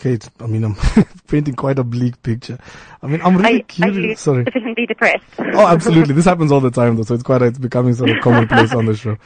Kate, 0.00 0.30
I 0.40 0.46
mean, 0.46 0.64
I'm 0.64 0.76
painting 1.28 1.54
quite 1.54 1.78
a 1.78 1.84
bleak 1.84 2.22
picture. 2.22 2.58
I 3.02 3.06
mean, 3.06 3.20
I'm 3.20 3.36
really 3.36 3.60
are 3.60 3.64
curious. 3.64 4.20
Sorry. 4.22 4.44
sufficiently 4.44 4.86
depressed? 4.86 5.24
Oh, 5.38 5.66
absolutely. 5.66 6.14
This 6.14 6.24
happens 6.24 6.50
all 6.50 6.60
the 6.60 6.70
time, 6.70 6.96
though. 6.96 7.02
So 7.02 7.12
it's 7.12 7.22
quite, 7.22 7.42
it's 7.42 7.58
becoming 7.58 7.92
sort 7.92 8.08
of 8.08 8.16
commonplace 8.22 8.72
on 8.72 8.86
the 8.86 8.96
show. 8.96 9.18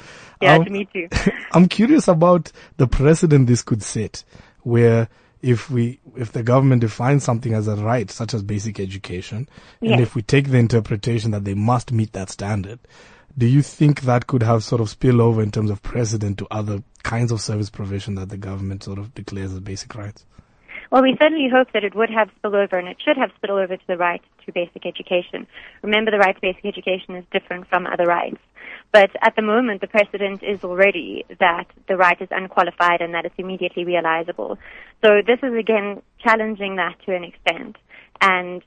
yeah, 0.43 0.57
Um, 0.57 0.65
to 0.65 0.71
me 0.71 0.85
too. 0.93 1.09
I'm 1.53 1.69
curious 1.69 2.09
about 2.09 2.51
the 2.77 2.89
precedent 2.89 3.47
this 3.47 3.63
could 3.63 3.85
set, 3.85 4.25
where 4.63 5.09
if 5.43 5.71
we, 5.71 6.01
if 6.17 6.33
the 6.33 6.43
government 6.43 6.81
defines 6.81 7.23
something 7.23 7.55
as 7.55 7.69
a 7.69 7.77
right, 7.77 8.11
such 8.11 8.35
as 8.35 8.43
basic 8.43 8.81
education, 8.81 9.49
and 9.81 10.01
if 10.01 10.17
we 10.17 10.23
take 10.23 10.49
the 10.49 10.59
interpretation 10.59 11.31
that 11.31 11.45
they 11.45 11.55
must 11.55 11.93
meet 11.93 12.15
that 12.15 12.31
standard, 12.31 12.81
do 13.39 13.47
you 13.47 13.63
think 13.63 14.01
that 14.01 14.27
could 14.27 14.43
have 14.43 14.65
sort 14.65 14.81
of 14.81 14.89
spillover 14.89 15.41
in 15.41 15.53
terms 15.53 15.71
of 15.71 15.83
precedent 15.85 16.39
to 16.39 16.49
other 16.51 16.83
kinds 17.05 17.31
of 17.31 17.41
service 17.41 17.71
provision 17.71 18.17
that 18.17 18.29
the 18.29 18.37
government 18.37 18.83
sort 18.83 18.99
of 18.99 19.15
declares 19.15 19.53
as 19.53 19.61
basic 19.61 19.95
rights? 19.95 20.25
Well, 20.91 21.03
we 21.03 21.17
certainly 21.21 21.49
hope 21.53 21.73
that 21.73 21.85
it 21.85 21.95
would 21.95 22.11
have 22.11 22.31
spillover, 22.43 22.79
and 22.79 22.89
it 22.89 22.99
should 23.05 23.17
have 23.17 23.31
spillover 23.43 23.79
to 23.79 23.87
the 23.87 23.97
right 23.97 24.23
to 24.47 24.53
basic 24.53 24.87
education. 24.87 25.47
Remember, 25.83 26.11
the 26.11 26.19
right 26.19 26.35
to 26.35 26.41
basic 26.41 26.65
education 26.65 27.17
is 27.17 27.25
different 27.33 27.69
from 27.69 27.87
other 27.87 28.05
rights. 28.05 28.39
But 28.93 29.11
at 29.23 29.35
the 29.35 29.43
moment, 29.43 29.81
the 29.81 29.89
precedent 29.89 30.43
is 30.43 30.63
already 30.63 31.25
that 31.41 31.67
the 31.89 31.97
right 31.97 32.21
is 32.21 32.29
unqualified 32.31 33.01
and 33.01 33.13
that 33.15 33.25
it's 33.25 33.35
immediately 33.39 33.85
realizable. 33.85 34.59
So 35.05 35.21
this 35.27 35.41
is 35.43 35.53
again 35.59 36.01
challenging 36.23 36.77
that 36.77 36.95
to 37.07 37.15
an 37.15 37.25
extent. 37.25 37.77
And 38.21 38.63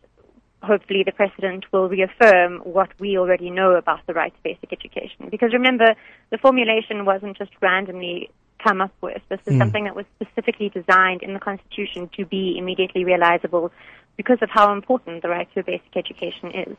hopefully 0.62 1.04
the 1.06 1.12
precedent 1.12 1.66
will 1.72 1.88
reaffirm 1.88 2.58
what 2.60 2.90
we 3.00 3.18
already 3.18 3.50
know 3.50 3.76
about 3.76 4.06
the 4.06 4.14
right 4.14 4.34
to 4.34 4.44
basic 4.44 4.74
education. 4.74 5.30
Because 5.32 5.54
remember, 5.54 5.96
the 6.30 6.38
formulation 6.38 7.06
wasn't 7.06 7.38
just 7.38 7.52
randomly 7.62 8.30
come 8.64 8.82
up 8.82 8.94
with. 9.02 9.22
This 9.30 9.40
is 9.46 9.54
mm. 9.54 9.60
something 9.60 9.86
that 9.86 9.96
was 9.96 10.06
specifically 10.20 10.70
designed 10.70 11.24
in 11.24 11.34
the 11.34 11.40
Constitution 11.40 12.10
to 12.18 12.26
be 12.26 12.56
immediately 12.58 13.04
realizable 13.06 13.72
because 14.16 14.40
of 14.42 14.50
how 14.52 14.74
important 14.74 15.22
the 15.22 15.30
right 15.30 15.48
to 15.54 15.60
a 15.60 15.64
basic 15.64 15.96
education 15.96 16.52
is. 16.52 16.78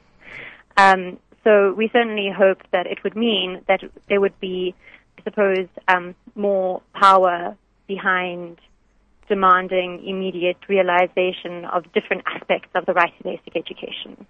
Um, 0.76 1.18
so 1.44 1.72
we 1.72 1.88
certainly 1.92 2.30
hope 2.36 2.58
that 2.72 2.86
it 2.86 3.02
would 3.04 3.16
mean 3.16 3.62
that 3.68 3.80
there 4.08 4.20
would 4.20 4.38
be, 4.40 4.74
I 5.18 5.22
suppose, 5.22 5.68
um, 5.86 6.14
more 6.34 6.82
power 6.94 7.56
behind 7.86 8.58
demanding 9.28 10.04
immediate 10.06 10.56
realization 10.68 11.64
of 11.66 11.84
different 11.92 12.22
aspects 12.26 12.68
of 12.74 12.86
the 12.86 12.92
right 12.92 13.12
to 13.18 13.24
basic 13.24 13.56
education. 13.56 14.26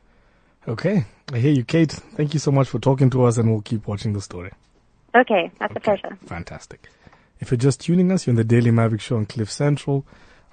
Okay, 0.67 1.07
I 1.33 1.39
hear 1.39 1.53
you, 1.53 1.65
Kate. 1.65 1.93
Thank 1.93 2.35
you 2.35 2.41
so 2.41 2.51
much 2.51 2.69
for 2.69 2.79
talking 2.79 3.09
to 3.11 3.25
us, 3.25 3.39
and 3.39 3.51
we'll 3.51 3.63
keep 3.63 3.87
watching 3.87 4.13
the 4.13 4.21
story. 4.21 4.53
Okay, 5.15 5.51
that's 5.59 5.75
okay. 5.77 5.79
a 5.79 5.81
pleasure. 5.81 6.19
Fantastic. 6.27 6.89
If 7.41 7.51
you're 7.51 7.59
just 7.59 7.81
tuning 7.81 8.11
us, 8.11 8.27
you're 8.27 8.33
in 8.33 8.37
the 8.37 8.45
Daily 8.45 8.71
Maverick 8.71 9.01
Show 9.01 9.17
on 9.17 9.27
Cliff 9.27 9.51
Central. 9.51 10.05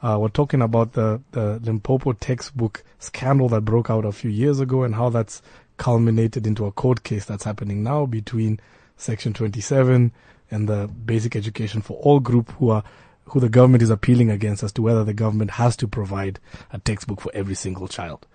Uh, 0.03 0.17
we're 0.19 0.27
talking 0.27 0.61
about 0.61 0.93
the, 0.93 1.19
the 1.31 1.59
Limpopo 1.63 2.13
textbook 2.13 2.83
scandal 2.99 3.49
that 3.49 3.61
broke 3.61 3.89
out 3.89 4.05
a 4.05 4.11
few 4.11 4.29
years 4.29 4.59
ago 4.59 4.83
and 4.83 4.93
how 4.93 5.09
that's 5.09 5.41
culminated 5.77 6.45
into 6.45 6.65
a 6.65 6.71
court 6.71 7.03
case 7.03 7.25
that's 7.25 7.43
happening 7.43 7.81
now 7.81 8.05
between 8.05 8.59
Section 8.97 9.33
27 9.33 10.11
and 10.51 10.69
the 10.69 10.87
Basic 10.87 11.35
Education 11.35 11.81
for 11.81 11.97
All 12.01 12.19
group 12.19 12.51
who 12.53 12.69
are 12.69 12.83
who 13.29 13.39
the 13.39 13.49
government 13.49 13.81
is 13.81 13.89
appealing 13.89 14.29
against 14.29 14.61
as 14.61 14.71
to 14.73 14.83
whether 14.83 15.03
the 15.03 15.13
government 15.13 15.51
has 15.51 15.75
to 15.77 15.87
provide 15.87 16.39
a 16.71 16.77
textbook 16.77 17.19
for 17.19 17.31
every 17.33 17.55
single 17.55 17.87
child. 17.87 18.27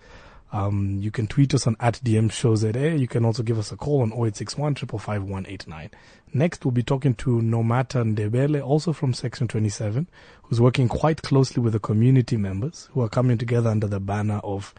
Um, 0.53 0.99
you 1.01 1.11
can 1.13 1.29
tweet 1.29 1.55
us 1.55 1.67
on 1.67 1.77
at 1.79 2.01
DM 2.03 2.31
shows 2.31 2.65
You 2.65 3.07
can 3.07 3.25
also 3.25 3.43
give 3.43 3.59
us 3.59 3.71
a 3.71 3.77
call 3.77 4.03
on 4.03 4.11
0861 4.11 4.75
555 4.75 5.91
Next, 6.33 6.65
we'll 6.65 6.73
be 6.73 6.83
talking 6.83 7.15
to 7.17 7.41
Nomata 7.41 8.05
Ndebele, 8.05 8.65
also 8.65 8.93
from 8.93 9.13
Section 9.13 9.49
27, 9.49 10.09
who's 10.45 10.61
working 10.61 10.89
quite 10.89 11.23
closely 11.23 11.63
with 11.63 11.73
the 11.73 11.81
community 11.81 12.37
members 12.37 12.89
who 12.93 13.01
are 13.01 13.09
coming 13.09 13.39
together 13.39 13.71
under 13.71 13.87
the 13.87 14.01
banner 14.01 14.41
of 14.43 14.75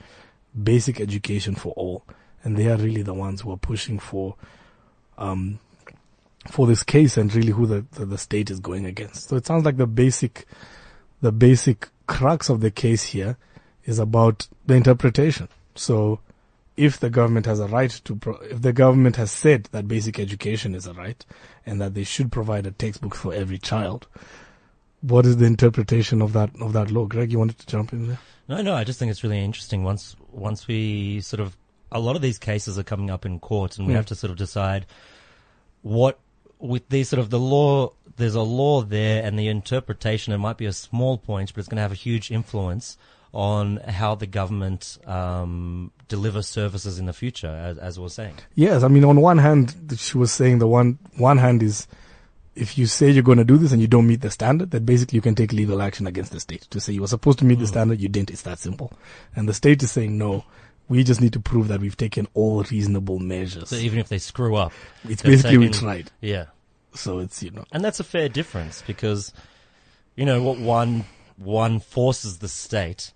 basic 0.62 1.00
education 1.00 1.56
for 1.56 1.74
all. 1.74 2.04
And 2.44 2.58
they 2.58 2.68
are 2.70 2.78
really 2.78 3.02
the 3.02 3.14
ones 3.14 3.42
who 3.42 3.52
are 3.52 3.58
pushing 3.58 4.00
for, 4.00 4.36
um, 5.18 5.60
for 6.50 6.68
this 6.68 6.84
case 6.84 7.16
and 7.18 7.34
really 7.34 7.52
who 7.52 7.66
the, 7.66 7.86
the, 7.92 8.06
the 8.06 8.18
state 8.18 8.50
is 8.50 8.60
going 8.60 8.86
against. 8.86 9.30
So 9.30 9.36
it 9.36 9.46
sounds 9.46 9.64
like 9.64 9.78
the 9.78 9.88
basic, 9.88 10.46
the 11.22 11.32
basic 11.32 11.90
crux 12.08 12.50
of 12.50 12.60
the 12.62 12.72
case 12.72 13.04
here 13.04 13.38
is 13.86 14.00
about 14.00 14.48
the 14.66 14.76
interpretation. 14.76 15.48
So 15.76 16.20
if 16.78 17.00
the 17.00 17.10
government 17.10 17.46
has 17.46 17.60
a 17.60 17.68
right 17.68 17.92
to, 17.92 18.16
pro- 18.16 18.38
if 18.38 18.62
the 18.62 18.74
government 18.74 19.16
has 19.18 19.32
said 19.32 19.66
that 19.72 19.88
basic 19.88 20.20
education 20.20 20.74
is 20.74 20.88
a 20.88 20.94
right 20.94 21.26
and 21.66 21.82
that 21.82 21.94
they 21.94 22.04
should 22.04 22.32
provide 22.32 22.66
a 22.66 22.72
textbook 22.72 23.16
for 23.16 23.34
every 23.34 23.58
child, 23.58 24.08
what 25.02 25.26
is 25.26 25.38
the 25.38 25.46
interpretation 25.46 26.22
of 26.22 26.34
that, 26.34 26.50
of 26.62 26.74
that 26.74 26.92
law? 26.92 27.06
Greg, 27.06 27.32
you 27.32 27.40
wanted 27.40 27.60
to 27.60 27.68
jump 27.68 27.94
in 27.94 28.08
there? 28.08 28.20
No, 28.48 28.62
no, 28.62 28.74
I 28.74 28.84
just 28.84 29.00
think 29.00 29.12
it's 29.12 29.24
really 29.24 29.44
interesting 29.44 29.84
once, 29.84 30.16
once 30.32 30.68
we 30.68 31.22
sort 31.22 31.40
of, 31.40 31.56
a 31.92 32.00
lot 32.00 32.16
of 32.16 32.22
these 32.22 32.38
cases 32.38 32.80
are 32.80 32.84
coming 32.84 33.10
up 33.10 33.26
in 33.26 33.40
court 33.40 33.78
and 33.78 33.88
we 33.88 33.94
yeah. 33.94 33.98
have 33.98 34.06
to 34.08 34.16
sort 34.16 34.32
of 34.32 34.38
decide 34.38 34.86
what 35.82 36.20
with 36.60 36.88
these 36.90 37.10
sort 37.10 37.20
of 37.20 37.30
the 37.30 37.40
law, 37.40 37.92
there's 38.18 38.36
a 38.36 38.42
law 38.42 38.82
there 38.82 39.24
and 39.24 39.38
the 39.38 39.48
interpretation, 39.48 40.32
it 40.32 40.38
might 40.38 40.58
be 40.58 40.68
a 40.68 40.74
small 40.74 41.18
point, 41.18 41.54
but 41.54 41.60
it's 41.60 41.68
going 41.68 41.78
to 41.78 41.82
have 41.82 41.92
a 41.92 41.96
huge 41.96 42.32
influence 42.32 42.98
on 43.34 43.78
how 43.78 44.16
the 44.16 44.28
government 44.28 44.98
um, 45.06 45.92
delivers 46.08 46.48
services 46.48 47.00
in 47.00 47.06
the 47.06 47.14
future, 47.14 47.48
as, 47.48 47.78
as 47.78 48.00
was 48.00 48.14
saying. 48.14 48.36
Yes, 48.56 48.84
I 48.84 48.88
mean, 48.90 49.06
on 49.06 49.22
one 49.22 49.38
hand, 49.38 49.76
she 49.98 50.18
was 50.18 50.32
saying 50.32 50.60
the 50.60 50.68
one 50.68 51.00
one 51.16 51.38
hand 51.38 51.64
is 51.64 51.88
if 52.56 52.78
you 52.78 52.86
say 52.86 53.10
you're 53.10 53.24
going 53.24 53.38
to 53.38 53.46
do 53.46 53.58
this 53.58 53.72
and 53.72 53.82
you 53.82 53.88
don't 53.88 54.08
meet 54.08 54.22
the 54.22 54.30
standard, 54.30 54.72
then 54.72 54.84
basically 54.84 55.16
you 55.16 55.22
can 55.22 55.36
take 55.36 55.54
legal 55.54 55.82
action 55.82 56.06
against 56.06 56.32
the 56.32 56.40
state 56.40 56.64
to 56.70 56.82
say 56.82 56.92
you 56.92 57.02
were 57.02 57.08
supposed 57.08 57.40
to 57.40 57.46
meet 57.46 57.58
mm. 57.58 57.62
the 57.62 57.68
standard, 57.68 58.02
you 58.02 58.10
didn't. 58.10 58.30
It's 58.30 58.42
that 58.42 58.60
simple. 58.60 58.92
And 59.36 59.48
the 59.48 59.54
state 59.54 59.82
is 59.84 59.92
saying 59.92 60.18
no. 60.18 60.44
We 60.90 61.06
just 61.06 61.22
need 61.22 61.32
to 61.34 61.40
prove 61.40 61.70
that 61.70 61.80
we've 61.80 61.96
taken 61.96 62.28
all 62.34 62.64
reasonable 62.64 63.20
measures. 63.20 63.70
So 63.70 63.78
even 63.78 64.00
if 64.00 64.10
they 64.10 64.18
screw 64.18 64.58
up, 64.58 64.74
it's 65.08 65.22
basically 65.22 65.52
taken, 65.52 65.60
we 65.62 65.70
tried. 65.70 66.12
Yeah. 66.20 66.48
So 66.94 67.20
it's 67.20 67.42
you 67.42 67.52
know, 67.52 67.64
and 67.72 67.82
that's 67.82 68.02
a 68.02 68.04
fair 68.04 68.28
difference 68.28 68.84
because 68.86 69.32
you 70.18 70.26
know 70.26 70.44
what 70.44 70.60
one 70.60 71.06
one 71.38 71.80
forces 71.80 72.40
the 72.40 72.50
state 72.50 73.14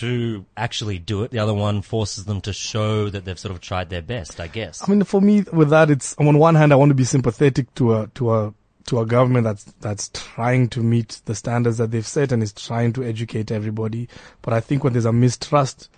to 0.00 0.44
actually 0.56 0.98
do 0.98 1.22
it. 1.22 1.30
The 1.30 1.38
other 1.38 1.54
one 1.54 1.82
forces 1.82 2.24
them 2.24 2.40
to 2.42 2.52
show 2.52 3.10
that 3.10 3.24
they've 3.24 3.38
sort 3.38 3.52
of 3.52 3.60
tried 3.60 3.90
their 3.90 4.02
best, 4.02 4.40
I 4.40 4.46
guess. 4.46 4.82
I 4.86 4.90
mean, 4.90 5.04
for 5.04 5.20
me, 5.20 5.44
with 5.52 5.70
that, 5.70 5.90
it's 5.90 6.14
on 6.18 6.38
one 6.38 6.54
hand, 6.54 6.72
I 6.72 6.76
want 6.76 6.90
to 6.90 6.94
be 6.94 7.04
sympathetic 7.04 7.72
to 7.74 7.94
a, 7.94 8.06
to 8.14 8.32
a, 8.32 8.54
to 8.86 9.00
a 9.00 9.06
government 9.06 9.44
that's, 9.44 9.64
that's 9.80 10.10
trying 10.12 10.68
to 10.70 10.80
meet 10.80 11.20
the 11.24 11.34
standards 11.34 11.78
that 11.78 11.90
they've 11.90 12.06
set 12.06 12.32
and 12.32 12.42
is 12.42 12.52
trying 12.52 12.92
to 12.94 13.04
educate 13.04 13.50
everybody. 13.50 14.08
But 14.42 14.54
I 14.54 14.60
think 14.60 14.84
when 14.84 14.92
there's 14.92 15.04
a 15.04 15.12
mistrust 15.12 15.88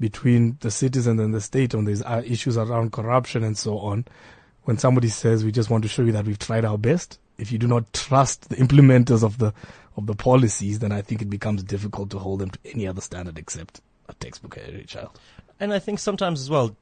between 0.00 0.56
the 0.60 0.70
citizen 0.70 1.18
and 1.18 1.34
the 1.34 1.40
state 1.40 1.74
on 1.74 1.84
these 1.84 2.02
uh, 2.02 2.22
issues 2.24 2.56
around 2.56 2.92
corruption 2.92 3.42
and 3.42 3.58
so 3.58 3.78
on, 3.78 4.04
when 4.64 4.78
somebody 4.78 5.08
says 5.08 5.44
we 5.44 5.52
just 5.52 5.70
want 5.70 5.82
to 5.82 5.88
show 5.88 6.02
you 6.02 6.12
that 6.12 6.26
we've 6.26 6.38
tried 6.38 6.64
our 6.64 6.78
best, 6.78 7.18
if 7.38 7.52
you 7.52 7.58
do 7.58 7.66
not 7.66 7.92
trust 7.92 8.48
the 8.48 8.56
implementers 8.56 9.22
of 9.22 9.38
the 9.38 9.54
of 9.96 10.06
the 10.06 10.14
policies, 10.14 10.78
then 10.78 10.92
I 10.92 11.02
think 11.02 11.22
it 11.22 11.30
becomes 11.30 11.62
difficult 11.62 12.10
to 12.10 12.18
hold 12.18 12.40
them 12.40 12.50
to 12.50 12.58
any 12.64 12.86
other 12.86 13.00
standard 13.00 13.38
except 13.38 13.80
a 14.08 14.14
textbook 14.14 14.58
every 14.58 14.84
child. 14.84 15.18
And 15.58 15.72
I 15.72 15.80
think 15.80 15.98
sometimes 15.98 16.40
as 16.40 16.48
well, 16.48 16.76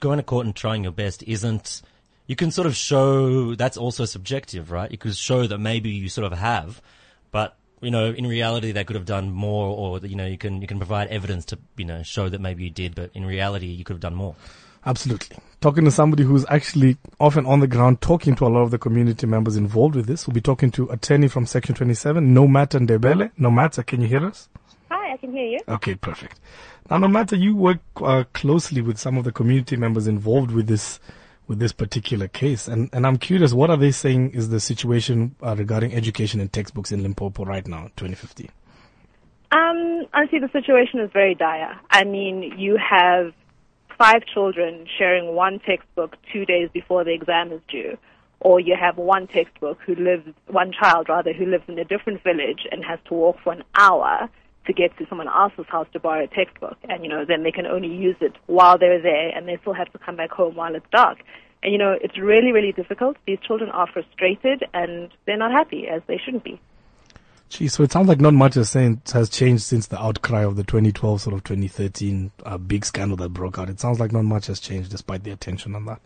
going 0.00 0.16
to 0.18 0.22
court 0.22 0.46
and 0.46 0.56
trying 0.56 0.82
your 0.82 0.92
best 0.92 1.22
isn't. 1.24 1.82
You 2.26 2.36
can 2.36 2.50
sort 2.50 2.66
of 2.66 2.76
show 2.76 3.54
that's 3.54 3.76
also 3.76 4.04
subjective, 4.04 4.70
right? 4.70 4.90
You 4.90 4.96
could 4.96 5.16
show 5.16 5.46
that 5.46 5.58
maybe 5.58 5.90
you 5.90 6.08
sort 6.08 6.32
of 6.32 6.38
have, 6.38 6.80
but 7.30 7.56
you 7.82 7.90
know, 7.90 8.12
in 8.12 8.26
reality, 8.26 8.70
they 8.70 8.84
could 8.84 8.96
have 8.96 9.04
done 9.04 9.30
more, 9.32 9.76
or 9.76 9.98
you 10.06 10.14
know, 10.14 10.26
you 10.26 10.38
can 10.38 10.62
you 10.62 10.68
can 10.68 10.78
provide 10.78 11.08
evidence 11.08 11.44
to 11.46 11.58
you 11.76 11.84
know 11.84 12.02
show 12.02 12.28
that 12.28 12.40
maybe 12.40 12.64
you 12.64 12.70
did, 12.70 12.94
but 12.94 13.10
in 13.12 13.26
reality, 13.26 13.66
you 13.66 13.84
could 13.84 13.94
have 13.94 14.00
done 14.00 14.14
more. 14.14 14.36
Absolutely. 14.84 15.36
Talking 15.60 15.84
to 15.84 15.92
somebody 15.92 16.24
who's 16.24 16.44
actually 16.48 16.96
often 17.20 17.46
on 17.46 17.60
the 17.60 17.68
ground 17.68 18.00
talking 18.00 18.34
to 18.36 18.46
a 18.46 18.48
lot 18.48 18.62
of 18.62 18.72
the 18.72 18.78
community 18.78 19.26
members 19.26 19.56
involved 19.56 19.94
with 19.94 20.06
this. 20.06 20.26
We'll 20.26 20.34
be 20.34 20.40
talking 20.40 20.72
to 20.72 20.90
attorney 20.90 21.28
from 21.28 21.46
Section 21.46 21.74
27, 21.74 22.34
No 22.34 22.46
Nomata 22.46 22.84
Ndebele. 22.84 23.30
Nomata, 23.38 23.86
can 23.86 24.00
you 24.00 24.08
hear 24.08 24.26
us? 24.26 24.48
Hi, 24.90 25.12
I 25.12 25.16
can 25.18 25.30
hear 25.32 25.46
you. 25.46 25.58
Okay, 25.68 25.94
perfect. 25.94 26.40
Now, 26.90 26.98
No 26.98 27.06
Nomata, 27.06 27.40
you 27.40 27.54
work 27.54 27.78
uh, 27.96 28.24
closely 28.32 28.82
with 28.82 28.98
some 28.98 29.16
of 29.16 29.24
the 29.24 29.30
community 29.30 29.76
members 29.76 30.06
involved 30.08 30.50
with 30.50 30.66
this 30.66 30.98
with 31.48 31.58
this 31.58 31.72
particular 31.72 32.28
case, 32.28 32.68
and 32.68 32.88
and 32.92 33.04
I'm 33.04 33.18
curious, 33.18 33.52
what 33.52 33.68
are 33.68 33.76
they 33.76 33.90
saying 33.90 34.30
is 34.30 34.48
the 34.48 34.60
situation 34.60 35.34
uh, 35.42 35.56
regarding 35.56 35.92
education 35.92 36.40
and 36.40 36.52
textbooks 36.52 36.92
in 36.92 37.02
Limpopo 37.02 37.44
right 37.44 37.66
now, 37.66 37.90
2015? 37.96 38.48
Um, 39.50 40.06
honestly, 40.14 40.38
the 40.38 40.48
situation 40.52 41.00
is 41.00 41.10
very 41.12 41.34
dire. 41.34 41.78
I 41.90 42.04
mean, 42.04 42.54
you 42.56 42.78
have 42.78 43.32
five 44.02 44.26
children 44.34 44.84
sharing 44.98 45.32
one 45.32 45.60
textbook 45.60 46.16
two 46.32 46.44
days 46.44 46.68
before 46.72 47.04
the 47.04 47.12
exam 47.12 47.52
is 47.52 47.60
due, 47.68 47.96
or 48.40 48.58
you 48.58 48.74
have 48.74 48.96
one 48.96 49.28
textbook 49.28 49.78
who 49.86 49.94
lives, 49.94 50.26
one 50.48 50.72
child 50.72 51.08
rather, 51.08 51.32
who 51.32 51.46
lives 51.46 51.62
in 51.68 51.78
a 51.78 51.84
different 51.84 52.20
village 52.24 52.66
and 52.72 52.84
has 52.84 52.98
to 53.06 53.14
walk 53.14 53.36
for 53.44 53.52
an 53.52 53.62
hour 53.76 54.28
to 54.66 54.72
get 54.72 54.96
to 54.98 55.06
someone 55.08 55.28
else's 55.28 55.66
house 55.68 55.86
to 55.92 56.00
borrow 56.00 56.24
a 56.24 56.26
textbook, 56.26 56.76
and 56.88 57.04
you 57.04 57.08
know 57.08 57.24
then 57.24 57.44
they 57.44 57.52
can 57.52 57.64
only 57.66 57.94
use 57.94 58.16
it 58.20 58.32
while 58.46 58.76
they're 58.76 59.00
there, 59.00 59.28
and 59.28 59.46
they 59.46 59.56
still 59.60 59.72
have 59.72 59.92
to 59.92 59.98
come 59.98 60.16
back 60.16 60.32
home 60.32 60.56
while 60.56 60.74
it's 60.74 60.86
dark. 60.90 61.18
And 61.62 61.70
you 61.70 61.78
know 61.78 61.96
it's 62.00 62.18
really, 62.18 62.50
really 62.50 62.72
difficult. 62.72 63.16
These 63.24 63.38
children 63.46 63.70
are 63.70 63.86
frustrated 63.86 64.64
and 64.74 65.10
they're 65.26 65.36
not 65.36 65.52
happy 65.52 65.86
as 65.86 66.02
they 66.08 66.18
shouldn't 66.18 66.42
be. 66.42 66.60
Gee, 67.52 67.68
so 67.68 67.82
it 67.82 67.92
sounds 67.92 68.08
like 68.08 68.18
not 68.18 68.32
much 68.32 68.54
has, 68.54 68.72
changed 69.28 69.62
since 69.62 69.86
the 69.86 70.02
outcry 70.02 70.42
of 70.42 70.56
the 70.56 70.64
2012, 70.64 71.20
sort 71.20 71.34
of 71.34 71.44
2013 71.44 72.32
uh, 72.46 72.56
big 72.56 72.82
scandal 72.82 73.18
that 73.18 73.28
broke 73.28 73.58
out. 73.58 73.68
It 73.68 73.78
sounds 73.78 74.00
like 74.00 74.10
not 74.10 74.24
much 74.24 74.46
has 74.46 74.58
changed 74.58 74.90
despite 74.90 75.22
the 75.22 75.32
attention 75.32 75.74
on 75.74 75.84
that. 75.84 76.00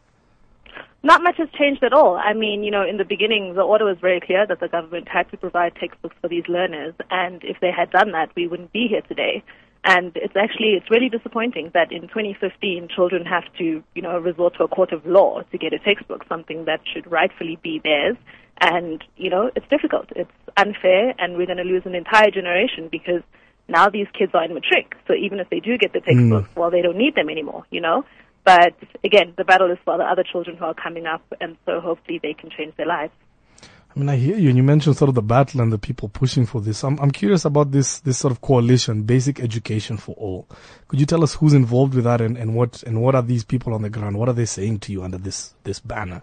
Not 1.04 1.22
much 1.22 1.36
has 1.36 1.48
changed 1.56 1.84
at 1.84 1.92
all. 1.92 2.16
I 2.16 2.32
mean, 2.32 2.64
you 2.64 2.72
know, 2.72 2.84
in 2.84 2.96
the 2.96 3.04
beginning, 3.04 3.54
the 3.54 3.62
order 3.62 3.84
was 3.84 3.96
very 4.00 4.18
clear 4.18 4.44
that 4.44 4.58
the 4.58 4.66
government 4.66 5.06
had 5.06 5.30
to 5.30 5.36
provide 5.36 5.76
textbooks 5.76 6.16
for 6.20 6.26
these 6.26 6.48
learners, 6.48 6.94
and 7.12 7.44
if 7.44 7.60
they 7.60 7.70
had 7.70 7.92
done 7.92 8.10
that, 8.10 8.34
we 8.34 8.48
wouldn't 8.48 8.72
be 8.72 8.88
here 8.88 9.02
today. 9.02 9.44
And 9.84 10.10
it's 10.16 10.34
actually, 10.34 10.70
it's 10.70 10.90
really 10.90 11.08
disappointing 11.08 11.70
that 11.74 11.92
in 11.92 12.08
2015, 12.08 12.88
children 12.88 13.24
have 13.24 13.44
to, 13.58 13.84
you 13.94 14.02
know, 14.02 14.18
resort 14.18 14.56
to 14.56 14.64
a 14.64 14.68
court 14.68 14.90
of 14.90 15.06
law 15.06 15.42
to 15.52 15.58
get 15.58 15.72
a 15.72 15.78
textbook, 15.78 16.24
something 16.28 16.64
that 16.64 16.80
should 16.92 17.08
rightfully 17.08 17.56
be 17.62 17.80
theirs. 17.84 18.16
And, 18.60 19.04
you 19.16 19.28
know, 19.28 19.50
it's 19.54 19.68
difficult. 19.68 20.06
It's 20.16 20.30
unfair, 20.56 21.14
and 21.18 21.36
we're 21.36 21.46
going 21.46 21.58
to 21.58 21.64
lose 21.64 21.82
an 21.84 21.94
entire 21.94 22.30
generation 22.30 22.88
because 22.90 23.22
now 23.68 23.88
these 23.88 24.06
kids 24.18 24.32
are 24.34 24.44
in 24.44 24.54
matric. 24.54 24.94
So 25.06 25.14
even 25.14 25.40
if 25.40 25.50
they 25.50 25.60
do 25.60 25.76
get 25.76 25.92
the 25.92 26.00
textbooks, 26.00 26.48
mm. 26.48 26.56
well, 26.56 26.70
they 26.70 26.82
don't 26.82 26.96
need 26.96 27.14
them 27.14 27.28
anymore, 27.28 27.64
you 27.70 27.80
know? 27.80 28.04
But 28.44 28.74
again, 29.02 29.34
the 29.36 29.44
battle 29.44 29.70
is 29.70 29.78
for 29.84 29.98
the 29.98 30.04
other 30.04 30.22
children 30.22 30.56
who 30.56 30.64
are 30.64 30.74
coming 30.74 31.06
up, 31.06 31.22
and 31.40 31.56
so 31.66 31.80
hopefully 31.80 32.20
they 32.22 32.32
can 32.32 32.48
change 32.48 32.74
their 32.76 32.86
lives. 32.86 33.12
I 33.60 33.98
mean, 33.98 34.08
I 34.08 34.16
hear 34.16 34.36
you, 34.36 34.50
and 34.50 34.56
you 34.56 34.62
mentioned 34.62 34.96
sort 34.96 35.08
of 35.08 35.14
the 35.14 35.22
battle 35.22 35.62
and 35.62 35.72
the 35.72 35.78
people 35.78 36.08
pushing 36.08 36.44
for 36.44 36.60
this. 36.60 36.84
I'm, 36.84 36.98
I'm 37.00 37.10
curious 37.10 37.44
about 37.44 37.72
this, 37.72 38.00
this 38.00 38.18
sort 38.18 38.30
of 38.30 38.42
coalition, 38.42 39.02
basic 39.02 39.40
education 39.40 39.96
for 39.96 40.14
all. 40.16 40.46
Could 40.88 41.00
you 41.00 41.06
tell 41.06 41.24
us 41.24 41.34
who's 41.34 41.54
involved 41.54 41.94
with 41.94 42.04
that 42.04 42.20
and, 42.20 42.36
and 42.36 42.54
what, 42.54 42.82
and 42.82 43.02
what 43.02 43.14
are 43.14 43.22
these 43.22 43.42
people 43.42 43.74
on 43.74 43.82
the 43.82 43.90
ground? 43.90 44.18
What 44.18 44.28
are 44.28 44.34
they 44.34 44.44
saying 44.44 44.80
to 44.80 44.92
you 44.92 45.02
under 45.02 45.18
this, 45.18 45.54
this 45.64 45.80
banner? 45.80 46.22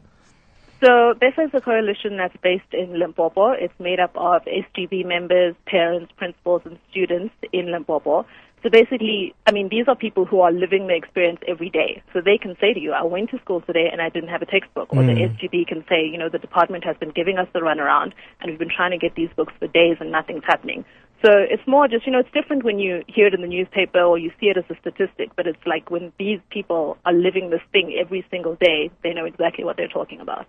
So 0.84 1.14
BEFA 1.14 1.46
is 1.46 1.52
a 1.54 1.62
coalition 1.62 2.18
that's 2.18 2.36
based 2.44 2.74
in 2.74 3.00
Limpopo. 3.00 3.52
It's 3.52 3.74
made 3.80 4.02
up 4.02 4.12
of 4.18 4.42
SGB 4.44 5.06
members, 5.06 5.56
parents, 5.66 6.12
principals, 6.18 6.64
and 6.66 6.78
students 6.92 7.34
in 7.54 7.72
Limpopo. 7.72 8.26
So 8.64 8.70
basically, 8.70 9.34
I 9.48 9.54
mean, 9.54 9.70
these 9.70 9.88
are 9.88 9.96
people 9.96 10.26
who 10.26 10.42
are 10.42 10.52
living 10.52 10.88
the 10.88 10.96
experience 10.96 11.40
every 11.48 11.70
day. 11.70 12.04
So 12.12 12.20
they 12.20 12.38
can 12.38 12.58
say 12.60 12.74
to 12.74 12.82
you, 12.82 12.92
I 12.92 13.04
went 13.04 13.30
to 13.30 13.40
school 13.40 13.62
today 13.62 13.88
and 13.90 14.02
I 14.02 14.10
didn't 14.10 14.28
have 14.28 14.42
a 14.42 14.46
textbook. 14.46 14.92
Or 14.92 15.04
mm. 15.04 15.08
the 15.08 15.48
SGB 15.48 15.68
can 15.68 15.86
say, 15.88 16.04
you 16.06 16.18
know, 16.18 16.28
the 16.28 16.38
department 16.38 16.84
has 16.84 16.98
been 16.98 17.12
giving 17.12 17.38
us 17.38 17.48
the 17.54 17.60
runaround 17.60 18.12
and 18.42 18.52
we've 18.52 18.60
been 18.60 18.74
trying 18.76 18.92
to 18.92 18.98
get 18.98 19.16
these 19.16 19.30
books 19.38 19.54
for 19.60 19.68
days 19.68 19.98
and 20.02 20.12
nothing's 20.12 20.44
happening. 20.46 20.84
So 21.24 21.32
it's 21.32 21.66
more 21.66 21.88
just, 21.88 22.06
you 22.06 22.12
know, 22.12 22.20
it's 22.20 22.34
different 22.34 22.66
when 22.66 22.80
you 22.80 23.04
hear 23.08 23.28
it 23.28 23.34
in 23.34 23.40
the 23.40 23.48
newspaper 23.48 24.02
or 24.02 24.18
you 24.18 24.32
see 24.42 24.48
it 24.48 24.58
as 24.58 24.66
a 24.70 24.76
statistic, 24.82 25.30
but 25.38 25.48
it's 25.48 25.66
like 25.66 25.90
when 25.90 26.12
these 26.20 26.42
people 26.50 26.98
are 27.06 27.14
living 27.14 27.52
this 27.52 27.64
thing 27.72 27.96
every 27.98 28.26
single 28.30 28.56
day, 28.56 28.92
they 29.02 29.14
know 29.14 29.24
exactly 29.24 29.64
what 29.64 29.78
they're 29.78 29.88
talking 29.88 30.20
about. 30.20 30.46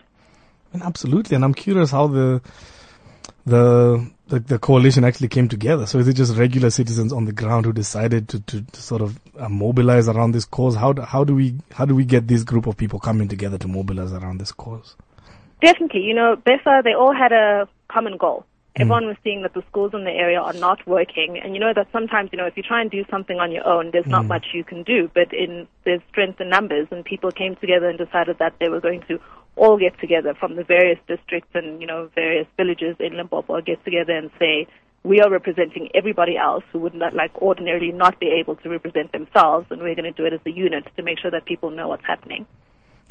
And 0.75 0.83
absolutely. 0.83 1.37
And 1.37 1.45
I'm 1.45 1.55
curious 1.55 1.91
how 1.91 2.09
the, 2.09 2.43
the 3.47 4.11
the, 4.29 4.41
the 4.41 4.59
coalition 4.59 5.05
actually 5.05 5.29
came 5.29 5.49
together. 5.49 5.87
So 5.87 5.99
is 5.99 6.09
it 6.09 6.15
just 6.15 6.37
regular 6.37 6.71
citizens 6.71 7.13
on 7.13 7.27
the 7.27 7.33
ground 7.33 7.67
who 7.67 7.73
decided 7.73 8.29
to, 8.31 8.41
to, 8.41 8.63
to 8.63 8.83
sort 8.83 9.03
of 9.03 9.19
uh, 9.39 9.49
mobilize 9.49 10.09
around 10.09 10.33
this 10.33 10.45
cause? 10.45 10.75
How 10.75 10.93
do, 10.93 11.03
how 11.03 11.25
do 11.25 11.35
we 11.35 11.57
how 11.73 11.85
do 11.85 11.95
we 11.95 12.05
get 12.05 12.27
this 12.27 12.43
group 12.43 12.67
of 12.67 12.77
people 12.77 12.99
coming 12.99 13.29
together 13.29 13.59
to 13.59 13.69
mobilize 13.69 14.13
around 14.13 14.39
this 14.41 14.53
cause? 14.53 14.97
Definitely, 15.61 16.03
you 16.03 16.15
know, 16.15 16.37
BEFA 16.37 16.83
they 16.85 16.95
all 16.95 17.15
had 17.15 17.33
a 17.33 17.69
common 17.89 18.17
goal. 18.17 18.47
Mm. 18.77 18.81
Everyone 18.81 19.07
was 19.07 19.17
seeing 19.23 19.43
that 19.43 19.55
the 19.55 19.63
schools 19.69 19.93
in 19.95 20.05
the 20.05 20.11
area 20.11 20.41
are 20.41 20.53
not 20.55 20.85
working, 20.87 21.39
and 21.43 21.55
you 21.55 21.61
know 21.61 21.73
that 21.75 21.87
sometimes 21.93 22.31
you 22.33 22.39
know 22.39 22.47
if 22.47 22.57
you 22.57 22.63
try 22.63 22.81
and 22.81 22.91
do 22.91 23.05
something 23.11 23.39
on 23.39 23.53
your 23.53 23.67
own, 23.67 23.91
there's 23.93 24.07
not 24.07 24.25
mm. 24.25 24.29
much 24.29 24.47
you 24.55 24.65
can 24.65 24.83
do. 24.83 25.11
But 25.15 25.33
in 25.33 25.69
there's 25.85 26.01
strength 26.09 26.41
in 26.41 26.49
numbers, 26.49 26.89
and 26.91 27.05
people 27.05 27.31
came 27.31 27.57
together 27.57 27.89
and 27.89 27.99
decided 27.99 28.39
that 28.39 28.55
they 28.59 28.69
were 28.69 28.81
going 28.81 29.03
to 29.09 29.21
all 29.57 29.79
get 29.79 29.99
together 30.01 30.35
from 30.35 30.57
the 30.57 30.65
various 30.65 30.99
districts 31.07 31.51
and, 31.55 31.81
you 31.81 31.87
know, 31.87 32.11
various 32.15 32.47
villages 32.57 32.97
in 32.99 33.17
Limpopo 33.17 33.61
get 33.61 33.85
together 33.85 34.13
and 34.17 34.31
say, 34.39 34.67
we 35.05 35.21
are 35.21 35.31
representing 35.31 35.91
everybody 35.95 36.37
else 36.37 36.65
who 36.73 36.79
would 36.81 36.95
not 36.95 37.15
like 37.15 37.31
ordinarily 37.41 37.93
not 37.93 38.19
be 38.19 38.29
able 38.41 38.57
to 38.57 38.69
represent 38.69 39.13
themselves 39.13 39.67
and 39.71 39.83
we're 39.83 39.95
going 39.95 40.13
to 40.13 40.13
do 40.13 40.25
it 40.25 40.33
as 40.33 40.41
a 40.47 40.51
unit 40.51 40.85
to 40.97 41.03
make 41.03 41.19
sure 41.19 41.31
that 41.31 41.45
people 41.45 41.71
know 41.71 41.89
what's 41.89 42.07
happening. 42.07 42.47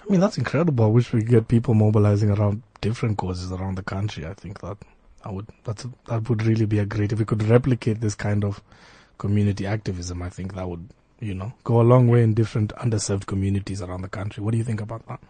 I 0.01 0.11
mean, 0.11 0.19
that's 0.19 0.37
incredible. 0.37 0.85
I 0.85 0.87
wish 0.87 1.13
we 1.13 1.21
could 1.21 1.29
get 1.29 1.47
people 1.47 1.75
mobilizing 1.75 2.29
around 2.29 2.63
different 2.81 3.17
causes 3.17 3.51
around 3.51 3.75
the 3.75 3.83
country. 3.83 4.25
I 4.25 4.33
think 4.33 4.59
that 4.61 4.77
I 5.23 5.31
would, 5.31 5.47
that's, 5.63 5.85
that 6.07 6.27
would 6.27 6.43
really 6.43 6.65
be 6.65 6.79
a 6.79 6.85
great, 6.85 7.13
if 7.13 7.19
we 7.19 7.25
could 7.25 7.43
replicate 7.43 8.01
this 8.01 8.15
kind 8.15 8.43
of 8.43 8.61
community 9.17 9.65
activism, 9.65 10.21
I 10.21 10.29
think 10.29 10.55
that 10.55 10.67
would, 10.67 10.89
you 11.19 11.35
know, 11.35 11.53
go 11.63 11.79
a 11.79 11.83
long 11.83 12.07
way 12.07 12.23
in 12.23 12.33
different 12.33 12.73
underserved 12.75 13.27
communities 13.27 13.81
around 13.81 14.01
the 14.01 14.09
country. 14.09 14.43
What 14.43 14.51
do 14.51 14.57
you 14.57 14.63
think 14.63 14.81
about 14.81 15.07
that? 15.07 15.21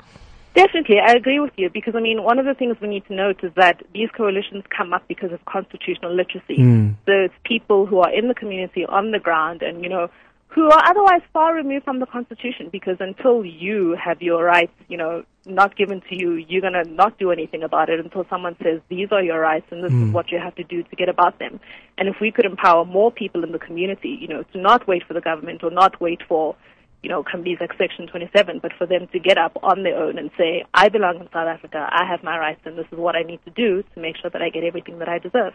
Definitely, 0.56 1.00
I 1.00 1.14
agree 1.14 1.40
with 1.40 1.54
you 1.58 1.70
because 1.70 1.96
I 1.96 2.00
mean, 2.00 2.24
one 2.24 2.38
of 2.38 2.46
the 2.46 2.54
things 2.54 2.78
we 2.80 2.88
need 2.88 3.06
to 3.08 3.14
note 3.16 3.44
is 3.44 3.52
that 3.56 3.82
these 3.94 4.10
coalitions 4.16 4.64
come 4.76 4.94
up 4.94 5.04
because 5.08 5.32
of 5.32 5.44
constitutional 5.46 6.14
literacy. 6.14 6.58
Mm. 6.58 6.96
So 7.06 7.12
it's 7.12 7.34
people 7.44 7.88
who 7.88 8.00
are 8.00 8.14
in 8.14 8.28
the 8.28 8.36
community 8.36 8.86
on 8.86 9.12
the 9.12 9.20
ground 9.20 9.64
and, 9.64 9.84
you 9.84 9.90
know, 9.90 10.10
who 10.54 10.70
are 10.70 10.84
otherwise 10.86 11.22
far 11.32 11.56
removed 11.56 11.84
from 11.84 12.00
the 12.00 12.06
Constitution 12.06 12.70
because 12.72 12.98
until 13.00 13.44
you 13.44 13.98
have 14.04 14.22
your 14.22 14.44
rights, 14.44 14.74
you 14.88 14.98
know, 14.98 15.24
not 15.46 15.76
given 15.76 16.02
to 16.02 16.16
you, 16.16 16.34
you're 16.34 16.62
going 16.62 16.74
to 16.74 16.84
not 16.84 17.18
do 17.18 17.32
anything 17.32 17.64
about 17.64 17.90
it 17.90 18.00
until 18.00 18.24
someone 18.30 18.56
says, 18.62 18.80
these 18.88 19.12
are 19.12 19.24
your 19.24 19.40
rights 19.40 19.66
and 19.72 19.84
this 19.84 19.92
mm. 19.92 20.08
is 20.08 20.14
what 20.14 20.32
you 20.32 20.38
have 20.38 20.54
to 20.56 20.64
do 20.64 20.84
to 20.84 20.96
get 20.96 21.10
about 21.10 21.40
them. 21.40 21.60
And 21.98 22.08
if 22.08 22.18
we 22.22 22.32
could 22.32 22.46
empower 22.46 22.86
more 22.86 23.12
people 23.12 23.44
in 23.44 23.52
the 23.52 23.60
community, 23.60 24.16
you 24.22 24.28
know, 24.28 24.44
to 24.54 24.58
not 24.60 24.88
wait 24.88 25.04
for 25.08 25.16
the 25.16 25.22
government 25.22 25.64
or 25.64 25.72
not 25.72 26.00
wait 26.00 26.22
for, 26.28 26.56
you 27.04 27.10
know, 27.10 27.22
companies 27.22 27.58
like 27.60 27.74
Section 27.78 28.08
27, 28.08 28.60
but 28.60 28.72
for 28.78 28.88
them 28.88 29.08
to 29.12 29.20
get 29.20 29.38
up 29.38 29.58
on 29.62 29.84
their 29.84 30.02
own 30.02 30.18
and 30.18 30.32
say, 30.38 30.64
I 30.74 30.88
belong 30.88 31.18
in 31.20 31.26
South 31.34 31.48
Africa, 31.48 31.88
I 31.92 32.06
have 32.06 32.24
my 32.24 32.38
rights, 32.40 32.62
and 32.66 32.78
this 32.78 32.88
is 32.92 32.98
what 32.98 33.16
I 33.16 33.24
need 33.24 33.44
to 33.44 33.52
do 33.52 33.84
to 33.94 34.00
make 34.00 34.16
sure 34.18 34.30
that 34.30 34.42
I 34.42 34.50
get 34.50 34.64
everything 34.64 35.00
that 35.00 35.10
I 35.10 35.20
deserve. 35.20 35.54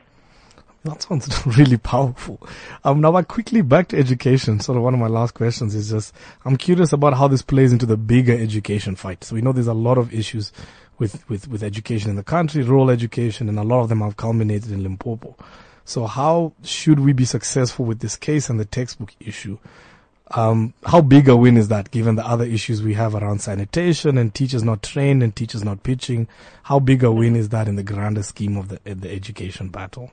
That 0.84 1.02
sounds 1.02 1.46
really 1.58 1.78
powerful. 1.78 2.46
Um, 2.84 3.00
now, 3.00 3.20
quickly 3.22 3.62
back 3.62 3.88
to 3.88 3.98
education. 3.98 4.61
Sort 4.61 4.76
of 4.76 4.84
one 4.84 4.94
of 4.94 5.00
my 5.00 5.08
last 5.08 5.34
questions 5.34 5.74
is 5.74 5.90
just, 5.90 6.14
I'm 6.44 6.56
curious 6.56 6.92
about 6.92 7.14
how 7.14 7.28
this 7.28 7.42
plays 7.42 7.72
into 7.72 7.87
the 7.87 7.96
bigger 7.96 8.34
education 8.34 8.94
fight. 8.94 9.24
So 9.24 9.34
we 9.34 9.40
know 9.40 9.52
there's 9.52 9.66
a 9.66 9.74
lot 9.74 9.98
of 9.98 10.14
issues 10.14 10.52
with, 10.98 11.28
with, 11.28 11.48
with 11.48 11.62
education 11.62 12.11
in 12.11 12.16
the 12.16 12.22
country, 12.22 12.62
rural 12.62 12.90
education, 12.90 13.48
and 13.48 13.58
a 13.58 13.64
lot 13.64 13.80
of 13.80 13.88
them 13.88 14.00
have 14.00 14.16
culminated 14.16 14.70
in 14.70 14.82
Limpopo. 14.82 15.34
So 15.84 16.06
how 16.06 16.52
should 16.62 17.00
we 17.00 17.14
be 17.14 17.24
successful 17.24 17.87
with 17.87 18.00
this 18.00 18.16
case 18.16 18.50
and 18.50 18.61
the 18.61 18.66
textbook 18.66 19.14
issue? 19.18 19.58
Um, 20.34 20.74
how 20.84 21.00
big 21.00 21.28
a 21.28 21.36
win 21.36 21.56
is 21.56 21.68
that 21.68 21.90
given 21.90 22.16
the 22.16 22.26
other 22.26 22.44
issues 22.44 22.82
we 22.82 22.94
have 22.94 23.14
around 23.14 23.40
sanitation 23.40 24.18
and 24.18 24.34
teachers 24.34 24.62
not 24.62 24.82
trained 24.82 25.22
and 25.22 25.34
teachers 25.34 25.64
not 25.64 25.82
pitching? 25.82 26.28
How 26.64 26.78
big 26.78 27.02
a 27.02 27.10
win 27.10 27.34
is 27.34 27.48
that 27.50 27.66
in 27.66 27.76
the 27.76 27.82
grander 27.82 28.22
scheme 28.22 28.56
of 28.56 28.68
the, 28.68 28.80
the 28.84 29.10
education 29.10 29.68
battle? 29.68 30.12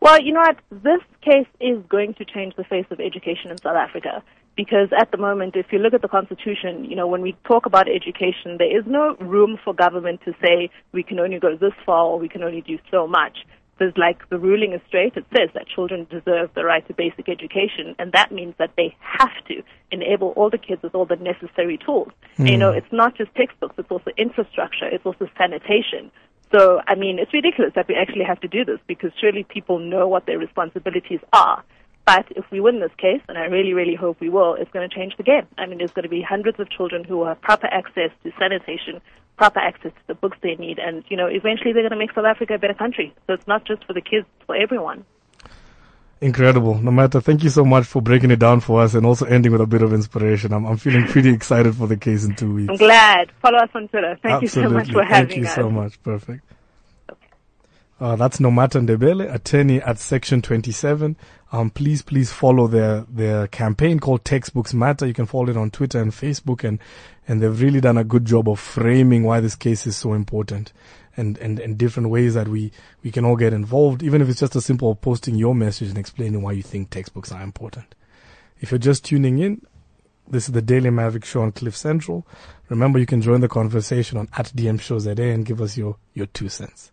Well, 0.00 0.22
you 0.22 0.32
know 0.32 0.40
what? 0.40 0.56
This 0.70 1.02
case 1.20 1.46
is 1.60 1.82
going 1.88 2.14
to 2.14 2.24
change 2.24 2.56
the 2.56 2.64
face 2.64 2.86
of 2.90 3.00
education 3.00 3.50
in 3.50 3.58
South 3.58 3.76
Africa 3.76 4.22
because 4.56 4.88
at 4.98 5.10
the 5.10 5.18
moment, 5.18 5.54
if 5.56 5.66
you 5.70 5.78
look 5.78 5.92
at 5.92 6.00
the 6.00 6.08
Constitution, 6.08 6.86
you 6.86 6.96
know, 6.96 7.06
when 7.06 7.20
we 7.20 7.36
talk 7.44 7.66
about 7.66 7.86
education, 7.88 8.56
there 8.58 8.78
is 8.78 8.84
no 8.86 9.16
room 9.20 9.58
for 9.62 9.74
government 9.74 10.22
to 10.24 10.32
say 10.42 10.70
we 10.92 11.02
can 11.02 11.18
only 11.20 11.38
go 11.38 11.56
this 11.56 11.74
far 11.84 12.06
or 12.06 12.18
we 12.18 12.28
can 12.28 12.42
only 12.42 12.62
do 12.62 12.78
so 12.90 13.06
much 13.06 13.38
there's 13.80 13.96
like 13.96 14.28
the 14.28 14.38
ruling 14.38 14.74
is 14.74 14.80
straight. 14.86 15.16
It 15.16 15.24
says 15.36 15.48
that 15.54 15.66
children 15.66 16.06
deserve 16.08 16.50
the 16.54 16.64
right 16.64 16.86
to 16.86 16.94
basic 16.94 17.28
education, 17.28 17.96
and 17.98 18.12
that 18.12 18.30
means 18.30 18.54
that 18.58 18.70
they 18.76 18.94
have 19.00 19.32
to 19.48 19.62
enable 19.90 20.28
all 20.36 20.50
the 20.50 20.58
kids 20.58 20.82
with 20.82 20.94
all 20.94 21.06
the 21.06 21.16
necessary 21.16 21.78
tools. 21.78 22.12
Mm. 22.38 22.50
You 22.50 22.58
know, 22.58 22.70
it's 22.70 22.92
not 22.92 23.16
just 23.16 23.34
textbooks; 23.34 23.74
it's 23.78 23.90
also 23.90 24.10
infrastructure, 24.16 24.86
it's 24.86 25.04
also 25.04 25.28
sanitation. 25.36 26.12
So, 26.52 26.80
I 26.86 26.94
mean, 26.94 27.18
it's 27.18 27.32
ridiculous 27.32 27.72
that 27.74 27.88
we 27.88 27.94
actually 27.94 28.24
have 28.24 28.40
to 28.40 28.48
do 28.48 28.64
this 28.64 28.78
because 28.86 29.12
surely 29.20 29.44
people 29.44 29.78
know 29.78 30.06
what 30.08 30.26
their 30.26 30.38
responsibilities 30.38 31.20
are. 31.32 31.64
But 32.06 32.26
if 32.30 32.44
we 32.50 32.60
win 32.60 32.80
this 32.80 32.90
case, 32.98 33.20
and 33.28 33.38
I 33.38 33.44
really, 33.44 33.72
really 33.72 33.94
hope 33.94 34.20
we 34.20 34.30
will, 34.30 34.54
it's 34.54 34.70
going 34.72 34.88
to 34.88 34.94
change 34.94 35.16
the 35.16 35.22
game. 35.22 35.46
I 35.58 35.66
mean, 35.66 35.78
there's 35.78 35.92
going 35.92 36.02
to 36.02 36.08
be 36.08 36.22
hundreds 36.22 36.58
of 36.58 36.68
children 36.68 37.04
who 37.04 37.18
will 37.18 37.26
have 37.26 37.40
proper 37.40 37.68
access 37.68 38.10
to 38.24 38.32
sanitation, 38.38 39.00
proper 39.40 39.58
access 39.58 39.90
to 39.92 40.02
the 40.06 40.14
books 40.14 40.36
they 40.42 40.54
need, 40.56 40.78
and 40.78 41.02
you 41.08 41.16
know, 41.16 41.26
eventually 41.26 41.72
they're 41.72 41.88
going 41.88 41.98
to 41.98 42.02
make 42.04 42.12
South 42.12 42.26
Africa 42.26 42.56
a 42.56 42.58
better 42.58 42.74
country. 42.74 43.14
So 43.26 43.32
it's 43.32 43.46
not 43.46 43.64
just 43.64 43.82
for 43.86 43.94
the 43.94 44.02
kids, 44.02 44.26
it's 44.36 44.44
for 44.44 44.54
everyone. 44.54 45.06
Incredible. 46.20 46.74
Nomata, 46.74 47.22
thank 47.22 47.42
you 47.42 47.48
so 47.48 47.64
much 47.64 47.86
for 47.86 48.02
breaking 48.02 48.30
it 48.30 48.38
down 48.38 48.60
for 48.60 48.82
us 48.82 48.92
and 48.92 49.06
also 49.06 49.24
ending 49.24 49.50
with 49.50 49.62
a 49.62 49.66
bit 49.66 49.80
of 49.80 49.94
inspiration. 49.94 50.52
I'm, 50.52 50.66
I'm 50.66 50.76
feeling 50.76 51.06
pretty 51.06 51.30
excited 51.30 51.74
for 51.74 51.86
the 51.86 51.96
case 51.96 52.24
in 52.24 52.34
two 52.34 52.52
weeks. 52.52 52.68
I'm 52.68 52.76
glad. 52.76 53.32
Follow 53.40 53.56
us 53.56 53.70
on 53.74 53.88
Twitter. 53.88 54.18
Thank 54.22 54.44
Absolutely. 54.44 54.62
you 54.62 54.68
so 54.68 54.74
much 54.74 54.92
for 54.92 55.04
having 55.04 55.24
us. 55.24 55.32
Thank 55.32 55.36
you 55.36 55.46
us. 55.46 55.54
so 55.54 55.70
much. 55.70 56.02
Perfect. 56.02 56.44
Uh, 58.00 58.16
that's 58.16 58.38
Nomata 58.38 58.80
Ndebele, 58.80 59.30
attorney 59.32 59.82
at 59.82 59.98
Section 59.98 60.40
27. 60.40 61.16
Um, 61.52 61.68
please, 61.68 62.00
please 62.00 62.32
follow 62.32 62.66
their, 62.66 63.02
their 63.10 63.46
campaign 63.48 64.00
called 64.00 64.24
Textbooks 64.24 64.72
Matter. 64.72 65.06
You 65.06 65.12
can 65.12 65.26
follow 65.26 65.50
it 65.50 65.56
on 65.58 65.70
Twitter 65.70 66.00
and 66.00 66.10
Facebook 66.10 66.64
and, 66.64 66.78
and 67.28 67.42
they've 67.42 67.60
really 67.60 67.82
done 67.82 67.98
a 67.98 68.04
good 68.04 68.24
job 68.24 68.48
of 68.48 68.58
framing 68.58 69.24
why 69.24 69.40
this 69.40 69.54
case 69.54 69.86
is 69.86 69.98
so 69.98 70.14
important 70.14 70.72
and, 71.14 71.36
and, 71.38 71.60
and 71.60 71.76
different 71.76 72.08
ways 72.08 72.32
that 72.32 72.48
we, 72.48 72.72
we 73.02 73.10
can 73.10 73.26
all 73.26 73.36
get 73.36 73.52
involved, 73.52 74.02
even 74.02 74.22
if 74.22 74.30
it's 74.30 74.40
just 74.40 74.56
a 74.56 74.62
simple 74.62 74.94
posting 74.94 75.34
your 75.34 75.54
message 75.54 75.90
and 75.90 75.98
explaining 75.98 76.40
why 76.40 76.52
you 76.52 76.62
think 76.62 76.88
textbooks 76.88 77.30
are 77.30 77.42
important. 77.42 77.94
If 78.60 78.70
you're 78.70 78.78
just 78.78 79.04
tuning 79.04 79.40
in, 79.40 79.60
this 80.26 80.48
is 80.48 80.54
the 80.54 80.62
Daily 80.62 80.88
Maverick 80.88 81.26
Show 81.26 81.42
on 81.42 81.52
Cliff 81.52 81.76
Central. 81.76 82.26
Remember, 82.70 82.98
you 82.98 83.04
can 83.04 83.20
join 83.20 83.42
the 83.42 83.48
conversation 83.48 84.16
on 84.16 84.28
at 84.38 84.46
DM 84.46 84.80
Shows 84.80 85.06
and 85.06 85.44
give 85.44 85.60
us 85.60 85.76
your, 85.76 85.96
your 86.14 86.26
two 86.26 86.48
cents. 86.48 86.92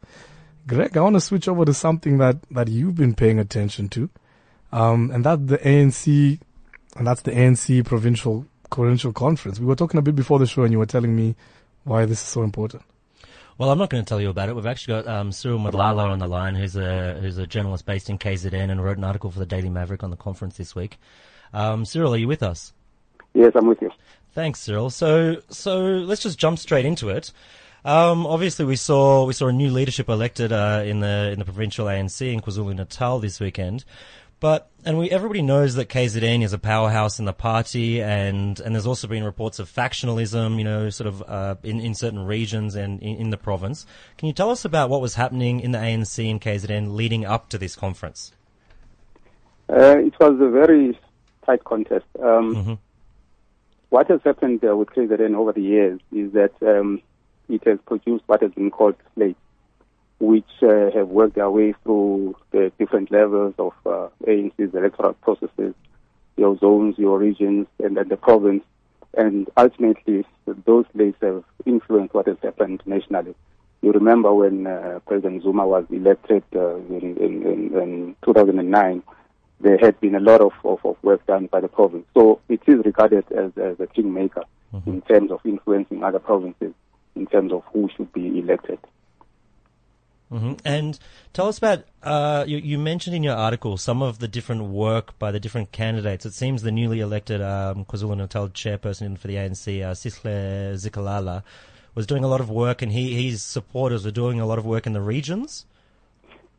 Greg, 0.67 0.97
I 0.97 1.01
want 1.01 1.15
to 1.15 1.21
switch 1.21 1.47
over 1.47 1.63
to 1.63 1.73
something 1.73 2.17
that, 2.17 2.37
that 2.51 2.67
you've 2.67 2.95
been 2.95 3.15
paying 3.15 3.39
attention 3.39 3.87
to. 3.89 4.09
Um, 4.73 5.11
and 5.11 5.23
that's 5.23 5.41
the 5.45 5.57
ANC, 5.59 6.39
and 6.97 7.07
that's 7.07 7.21
the 7.21 7.31
ANC 7.31 7.85
provincial, 7.85 8.45
provincial 8.69 9.13
conference. 9.13 9.59
We 9.59 9.65
were 9.65 9.75
talking 9.75 9.97
a 9.97 10.01
bit 10.01 10.15
before 10.15 10.39
the 10.39 10.45
show 10.45 10.63
and 10.63 10.71
you 10.73 10.79
were 10.79 10.85
telling 10.85 11.15
me 11.15 11.35
why 11.85 12.05
this 12.05 12.21
is 12.21 12.27
so 12.27 12.43
important. 12.43 12.83
Well, 13.57 13.71
I'm 13.71 13.79
not 13.79 13.89
going 13.89 14.03
to 14.03 14.07
tell 14.07 14.21
you 14.21 14.29
about 14.29 14.49
it. 14.49 14.55
We've 14.55 14.67
actually 14.67 15.01
got 15.01 15.07
um, 15.07 15.31
Cyril 15.31 15.57
Madlala 15.57 16.09
on 16.09 16.19
the 16.19 16.27
line, 16.27 16.53
who's 16.53 16.75
a 16.75 17.17
who's 17.19 17.39
a 17.39 17.47
journalist 17.47 17.87
based 17.87 18.07
in 18.07 18.19
KZN 18.19 18.69
and 18.69 18.83
wrote 18.83 18.97
an 18.97 19.03
article 19.03 19.31
for 19.31 19.39
the 19.39 19.47
Daily 19.47 19.69
Maverick 19.69 20.03
on 20.03 20.11
the 20.11 20.15
conference 20.15 20.57
this 20.57 20.75
week. 20.75 20.99
Um, 21.53 21.83
Cyril, 21.83 22.13
are 22.13 22.17
you 22.17 22.27
with 22.27 22.43
us? 22.43 22.73
Yes, 23.33 23.53
I'm 23.55 23.65
with 23.65 23.81
you. 23.81 23.89
Thanks, 24.33 24.59
Cyril. 24.59 24.91
So 24.91 25.41
so 25.49 25.79
let's 25.79 26.21
just 26.21 26.37
jump 26.37 26.59
straight 26.59 26.85
into 26.85 27.09
it. 27.09 27.31
Um, 27.87 28.27
obviously, 28.27 28.65
we 28.65 28.75
saw 28.75 29.23
we 29.23 29.31
saw 29.31 29.47
a 29.47 29.53
new 29.53 29.71
leadership 29.71 30.09
elected 30.09 30.51
uh, 30.51 30.83
in 30.85 30.99
the 30.99 31.29
in 31.31 31.39
the 31.39 31.45
provincial 31.45 31.85
ANC 31.85 32.33
in 32.33 32.41
KwaZulu 32.41 32.75
Natal 32.75 33.19
this 33.19 33.39
weekend. 33.39 33.85
But 34.41 34.69
and 34.83 34.97
we 34.97 35.09
everybody 35.09 35.41
knows 35.41 35.75
that 35.75 35.87
KZN 35.87 36.43
is 36.43 36.51
a 36.51 36.57
powerhouse 36.57 37.17
in 37.17 37.23
the 37.23 37.31
party, 37.31 38.01
and 38.01 38.59
and 38.59 38.75
there's 38.75 38.85
also 38.85 39.07
been 39.07 39.23
reports 39.23 39.57
of 39.59 39.71
factionalism, 39.71 40.57
you 40.57 40.65
know, 40.65 40.89
sort 40.89 41.07
of 41.07 41.23
uh, 41.25 41.55
in 41.63 41.79
in 41.79 41.95
certain 41.95 42.25
regions 42.25 42.75
and 42.75 43.01
in, 43.01 43.15
in, 43.15 43.29
the 43.29 43.37
province. 43.37 43.85
Can 44.17 44.27
you 44.27 44.33
tell 44.33 44.49
us 44.49 44.65
about 44.65 44.89
what 44.89 44.99
was 44.99 45.15
happening 45.15 45.61
in 45.61 45.71
the 45.71 45.77
ANC 45.77 46.29
and 46.29 46.41
KZN 46.41 46.93
leading 46.93 47.25
up 47.25 47.47
to 47.51 47.57
this 47.57 47.77
conference? 47.77 48.33
Uh, 49.69 49.97
it 49.99 50.13
was 50.19 50.37
a 50.41 50.49
very 50.49 50.99
tight 51.45 51.63
contest. 51.63 52.05
Um, 52.21 52.55
mm-hmm. 52.55 52.73
What 53.89 54.09
has 54.09 54.19
happened 54.25 54.61
uh, 54.65 54.75
with 54.75 54.89
KZN 54.89 55.35
over 55.35 55.53
the 55.53 55.61
years 55.61 56.01
is 56.11 56.33
that 56.33 56.51
um, 56.61 57.01
it 57.49 57.63
has 57.65 57.79
produced 57.85 58.23
what 58.27 58.41
has 58.41 58.51
been 58.51 58.71
called 58.71 58.95
slates 59.15 59.39
which 60.19 60.49
uh, 60.63 60.89
have 60.91 61.09
worked 61.09 61.35
their 61.35 61.49
way 61.49 61.73
through 61.83 62.35
the 62.51 62.71
different 62.79 63.11
levels 63.11 63.53
of 63.59 63.73
uh, 63.85 64.07
ANC's 64.27 64.73
electoral 64.73 65.13
processes, 65.13 65.75
your 66.37 66.57
zones, 66.57 66.95
your 66.97 67.19
regions, 67.19 67.67
and 67.83 67.97
then 67.97 68.07
the 68.07 68.17
province. 68.17 68.63
And 69.15 69.47
ultimately, 69.55 70.25
those 70.65 70.85
slates 70.93 71.17
have 71.21 71.43
influenced 71.65 72.13
what 72.13 72.27
has 72.27 72.37
happened 72.41 72.81
nationally. 72.85 73.35
You 73.81 73.91
remember 73.91 74.33
when 74.33 74.65
uh, 74.65 74.99
President 75.05 75.43
Zuma 75.43 75.67
was 75.67 75.85
elected 75.91 76.43
uh, 76.55 76.77
in, 76.77 77.17
in, 77.17 77.77
in, 77.77 78.15
2009, 78.25 79.03
there 79.59 79.77
had 79.77 79.99
been 80.01 80.15
a 80.15 80.19
lot 80.19 80.41
of, 80.41 80.53
of, 80.63 80.79
of, 80.83 80.97
work 81.03 81.25
done 81.25 81.47
by 81.47 81.61
the 81.61 81.67
province. 81.67 82.05
So 82.13 82.41
it 82.49 82.61
is 82.67 82.83
regarded 82.85 83.25
as, 83.31 83.51
as 83.57 83.79
a 83.79 83.87
kingmaker 83.87 84.43
mm-hmm. 84.73 84.89
in 84.89 85.01
terms 85.03 85.31
of 85.31 85.41
influencing 85.45 86.03
other 86.03 86.19
provinces, 86.19 86.73
in 87.17 87.27
terms 87.27 87.51
of 87.51 87.63
who 87.73 87.89
should 87.95 88.11
be 88.13 88.39
elected. 88.39 88.79
Mm-hmm. 90.31 90.53
And 90.65 90.99
tell 91.31 91.47
us 91.47 91.57
about, 91.57 91.85
uh, 92.03 92.43
you, 92.45 92.57
you, 92.57 92.77
mentioned 92.77 93.15
in 93.15 93.23
your 93.23 93.35
article 93.35 93.77
some 93.77 94.01
of 94.01 94.19
the 94.19 94.27
different 94.27 94.63
work 94.65 95.17
by 95.17 95.31
the 95.31 95.39
different 95.39 95.71
candidates. 95.71 96.25
It 96.25 96.33
seems 96.33 96.63
the 96.63 96.71
newly 96.71 96.99
elected 96.99 97.41
um, 97.41 97.85
KwaZulu-Natal 97.85 98.49
chairperson 98.49 99.17
for 99.17 99.27
the 99.27 99.35
ANC, 99.35 99.81
uh, 99.81 99.93
Sihle 99.93 100.73
Zikalala, 100.73 101.43
was 101.95 102.05
doing 102.05 102.25
a 102.25 102.27
lot 102.27 102.41
of 102.41 102.49
work 102.49 102.81
and 102.81 102.91
he, 102.91 103.29
his 103.29 103.41
supporters 103.41 104.03
were 104.03 104.11
doing 104.11 104.41
a 104.41 104.45
lot 104.45 104.59
of 104.59 104.65
work 104.65 104.85
in 104.85 104.91
the 104.91 105.01
regions. 105.01 105.65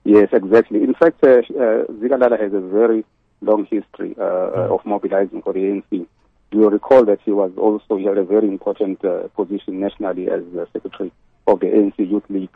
Yes, 0.04 0.30
exactly. 0.32 0.82
In 0.82 0.94
fact, 0.94 1.22
uh, 1.22 1.28
uh, 1.28 1.84
Zikalala 2.00 2.40
has 2.40 2.54
a 2.54 2.60
very 2.60 3.04
long 3.42 3.66
history 3.66 4.16
uh, 4.18 4.22
mm. 4.22 4.74
of 4.74 4.84
mobilizing 4.86 5.42
for 5.42 5.52
the 5.52 5.60
ANC. 5.60 6.06
You 6.50 6.68
recall 6.70 7.04
that 7.04 7.20
he 7.24 7.32
was 7.32 7.52
also, 7.58 7.96
he 7.96 8.04
had 8.04 8.16
a 8.16 8.24
very 8.24 8.48
important 8.48 9.04
uh, 9.04 9.28
position 9.28 9.80
nationally 9.80 10.28
as 10.30 10.42
secretary 10.72 11.12
of 11.46 11.60
the 11.60 11.66
ANC 11.66 11.98
Youth 11.98 12.24
League 12.28 12.50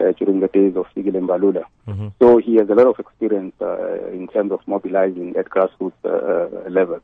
uh, 0.00 0.12
during 0.12 0.40
the 0.40 0.48
days 0.48 0.76
of 0.76 0.86
Fikile 0.94 1.20
Mbalula. 1.20 1.64
Mm-hmm. 1.86 2.08
So 2.20 2.38
he 2.38 2.56
has 2.56 2.68
a 2.68 2.74
lot 2.74 2.86
of 2.86 2.98
experience 2.98 3.54
uh, 3.60 4.08
in 4.08 4.28
terms 4.28 4.52
of 4.52 4.60
mobilizing 4.66 5.36
at 5.36 5.50
grassroots 5.50 5.92
uh, 6.04 6.08
uh 6.08 6.70
level. 6.70 7.00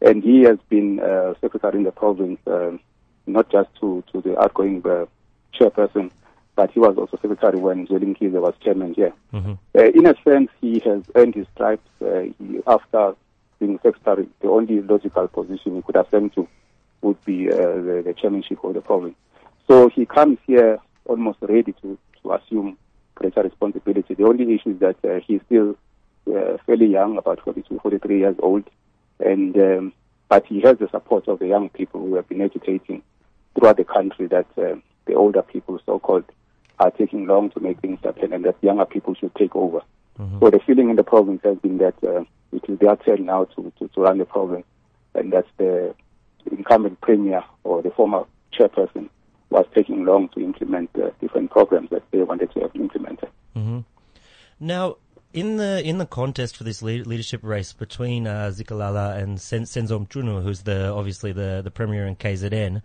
And 0.00 0.22
he 0.22 0.42
has 0.42 0.58
been 0.68 1.00
uh, 1.00 1.34
secretary 1.40 1.78
in 1.78 1.84
the 1.84 1.90
province, 1.90 2.38
um, 2.46 2.78
not 3.26 3.50
just 3.50 3.68
to, 3.80 4.04
to 4.12 4.20
the 4.20 4.38
outgoing 4.38 4.82
uh, 4.86 5.06
chairperson, 5.52 6.10
but 6.54 6.70
he 6.70 6.78
was 6.80 6.96
also 6.96 7.18
secretary 7.20 7.58
when 7.58 7.86
Zweli 7.86 8.14
Mkhize 8.14 8.40
was 8.40 8.54
chairman 8.62 8.94
here. 8.94 9.12
Mm-hmm. 9.32 9.98
in 9.98 10.06
a 10.06 10.14
sense, 10.22 10.50
he 10.60 10.78
has 10.80 11.02
earned 11.14 11.34
his 11.34 11.46
stripes 11.54 11.88
after 12.66 13.14
being 13.58 13.78
secretary. 13.82 14.28
The 14.40 14.48
only 14.48 14.80
logical 14.80 15.28
position 15.28 15.76
he 15.76 15.82
could 15.82 15.96
ascend 15.96 16.34
to 16.34 16.48
would 17.02 17.24
be 17.24 17.46
the, 17.46 18.02
the 18.04 18.14
chairmanship 18.14 18.62
of 18.64 18.74
the 18.74 18.80
province. 18.80 19.16
So 19.68 19.88
he 19.88 20.06
comes 20.06 20.38
here 20.46 20.78
almost 21.04 21.38
ready 21.42 21.72
to 21.82 21.98
to 22.22 22.32
assume 22.32 22.76
greater 23.14 23.42
responsibility. 23.42 24.14
The 24.14 24.24
only 24.24 24.54
issue 24.54 24.70
is 24.70 24.78
that 24.80 24.96
uh, 25.04 25.20
he's 25.26 25.40
still 25.46 25.76
uh, 26.28 26.58
fairly 26.66 26.86
young, 26.86 27.16
about 27.16 27.40
42, 27.42 27.78
43 27.80 28.18
years 28.18 28.36
old, 28.40 28.64
and 29.20 29.56
um, 29.56 29.92
but 30.28 30.46
he 30.46 30.60
has 30.60 30.78
the 30.78 30.88
support 30.90 31.26
of 31.28 31.38
the 31.38 31.48
young 31.48 31.68
people 31.70 32.00
who 32.00 32.14
have 32.16 32.28
been 32.28 32.40
educating 32.40 33.02
throughout 33.54 33.76
the 33.76 33.84
country 33.84 34.26
that 34.26 34.46
uh, 34.58 34.76
the 35.06 35.14
older 35.14 35.42
people, 35.42 35.80
so-called, 35.86 36.24
are 36.78 36.90
taking 36.90 37.26
long 37.26 37.50
to 37.50 37.60
make 37.60 37.80
things 37.80 37.98
happen, 38.04 38.32
and 38.32 38.44
that 38.44 38.56
younger 38.62 38.84
people 38.84 39.14
should 39.14 39.34
take 39.34 39.56
over. 39.56 39.80
Mm-hmm. 40.18 40.40
So 40.40 40.50
the 40.50 40.60
feeling 40.60 40.90
in 40.90 40.96
the 40.96 41.04
province 41.04 41.40
has 41.44 41.58
been 41.58 41.78
that 41.78 41.94
uh, 42.02 42.24
it 42.52 42.64
is 42.68 42.78
their 42.78 42.96
turn 42.96 43.26
now 43.26 43.44
to, 43.44 43.72
to, 43.78 43.88
to 43.88 44.00
run 44.00 44.18
the 44.18 44.24
province, 44.24 44.66
and 45.14 45.32
that's 45.32 45.48
the 45.58 45.94
incumbent 46.50 47.00
premier 47.00 47.44
or 47.64 47.82
the 47.82 47.90
former 47.90 48.24
chairperson 48.52 49.08
was 49.50 49.66
taking 49.74 50.04
long 50.04 50.28
to 50.30 50.40
implement 50.40 50.90
uh, 50.96 51.10
different 51.20 51.50
programs 51.50 51.90
that 51.90 52.02
they 52.10 52.22
wanted 52.22 52.52
to 52.52 52.60
have 52.60 52.74
implemented. 52.74 53.28
Mm-hmm. 53.56 53.80
Now, 54.60 54.96
in 55.32 55.56
the 55.56 55.82
in 55.84 55.98
the 55.98 56.06
contest 56.06 56.56
for 56.56 56.64
this 56.64 56.82
leadership 56.82 57.40
race 57.42 57.72
between 57.72 58.26
uh, 58.26 58.50
Zikalala 58.52 59.16
and 59.16 59.40
Sen- 59.40 59.64
Senzo 59.64 60.04
Mchunu, 60.06 60.42
who's 60.42 60.62
the 60.62 60.88
obviously 60.88 61.32
the 61.32 61.60
the 61.62 61.70
premier 61.70 62.06
in 62.06 62.16
KZN, 62.16 62.82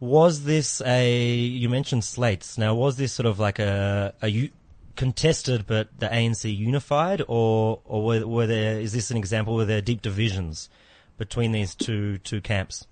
was 0.00 0.44
this 0.44 0.82
a 0.84 1.30
you 1.30 1.68
mentioned 1.68 2.04
slates? 2.04 2.58
Now, 2.58 2.74
was 2.74 2.96
this 2.96 3.12
sort 3.12 3.26
of 3.26 3.38
like 3.38 3.58
a 3.58 4.14
a 4.22 4.50
contested 4.96 5.66
but 5.66 5.88
the 5.98 6.06
ANC 6.06 6.54
unified, 6.56 7.22
or 7.28 7.80
or 7.84 8.04
were, 8.04 8.26
were 8.26 8.46
there 8.46 8.80
is 8.80 8.92
this 8.92 9.10
an 9.10 9.16
example 9.16 9.56
where 9.56 9.66
there 9.66 9.78
are 9.78 9.82
deep 9.82 10.02
divisions 10.02 10.68
between 11.18 11.52
these 11.52 11.74
two 11.74 12.18
two 12.18 12.40
camps? 12.40 12.86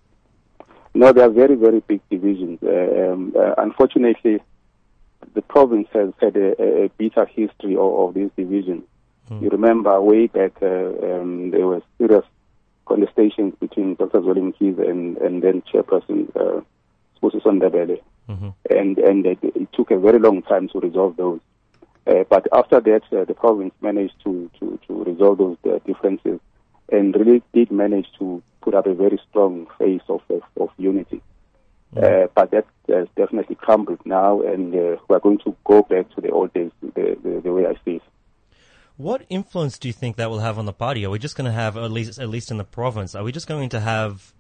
No, 0.94 1.12
there 1.12 1.24
are 1.24 1.30
very, 1.30 1.54
very 1.54 1.80
big 1.80 2.00
divisions. 2.10 2.58
Uh, 2.62 3.12
um, 3.12 3.32
uh, 3.38 3.54
unfortunately, 3.58 4.40
the 5.34 5.42
province 5.42 5.88
has 5.92 6.12
had 6.20 6.36
a, 6.36 6.84
a 6.84 6.88
bitter 6.98 7.26
history 7.26 7.76
of, 7.76 7.94
of 7.94 8.14
these 8.14 8.30
divisions. 8.36 8.82
Mm. 9.30 9.42
You 9.42 9.48
remember 9.50 10.00
way 10.00 10.26
back, 10.26 10.52
uh, 10.60 10.66
um, 10.66 11.50
there 11.52 11.66
were 11.66 11.82
serious 11.98 12.24
contestations 12.86 13.58
between 13.60 13.94
Dr. 13.94 14.20
Zweli 14.20 14.52
Mkhize 14.52 14.90
and, 14.90 15.16
and 15.18 15.42
then 15.42 15.62
Chairperson 15.62 16.34
uh, 16.34 16.60
Sibusiso 17.20 18.00
Mm-hmm. 18.28 18.48
And, 18.70 18.98
and 18.98 19.26
it, 19.26 19.38
it, 19.42 19.72
took 19.72 19.90
a 19.90 19.98
very 19.98 20.20
long 20.20 20.42
time 20.42 20.68
to 20.68 20.78
resolve 20.78 21.16
those. 21.16 21.40
Uh, 22.10 22.24
but 22.28 22.46
after 22.52 22.80
that, 22.80 23.02
uh, 23.12 23.24
the 23.24 23.34
province 23.34 23.72
managed 23.80 24.14
to, 24.24 24.50
to, 24.58 24.80
to 24.86 25.04
resolve 25.04 25.38
those 25.38 25.56
uh, 25.64 25.78
differences 25.86 26.40
and 26.90 27.14
really 27.14 27.42
did 27.52 27.70
manage 27.70 28.06
to 28.18 28.42
put 28.62 28.74
up 28.74 28.86
a 28.86 28.94
very 28.94 29.20
strong 29.30 29.66
face 29.78 30.02
of, 30.08 30.20
of, 30.28 30.42
of 30.60 30.70
unity. 30.76 31.22
Mm. 31.94 32.24
Uh, 32.24 32.28
but 32.34 32.50
that 32.50 32.66
has 32.88 33.06
definitely 33.16 33.54
crumbled 33.54 34.04
now, 34.04 34.40
and 34.42 34.74
uh, 34.74 34.96
we're 35.08 35.20
going 35.20 35.38
to 35.38 35.56
go 35.64 35.82
back 35.82 36.12
to 36.14 36.20
the 36.20 36.30
old 36.30 36.52
days, 36.52 36.72
the, 36.80 37.16
the, 37.22 37.40
the, 37.44 37.52
way 37.52 37.66
I 37.66 37.74
see 37.84 37.96
it. 37.96 38.02
What 38.96 39.24
influence 39.28 39.78
do 39.78 39.88
you 39.88 39.94
think 39.94 40.16
that 40.16 40.30
will 40.30 40.40
have 40.40 40.58
on 40.58 40.66
the 40.66 40.72
party? 40.72 41.04
Are 41.04 41.10
we 41.10 41.18
just 41.18 41.36
going 41.36 41.46
to 41.46 41.52
have, 41.52 41.76
at 41.76 41.92
least, 41.92 42.18
at 42.18 42.28
least 42.28 42.50
in 42.50 42.58
the 42.58 42.64
province, 42.64 43.14
are 43.14 43.22
we 43.22 43.32
just 43.32 43.46
going 43.46 43.68
to 43.70 43.80
have 43.80 44.34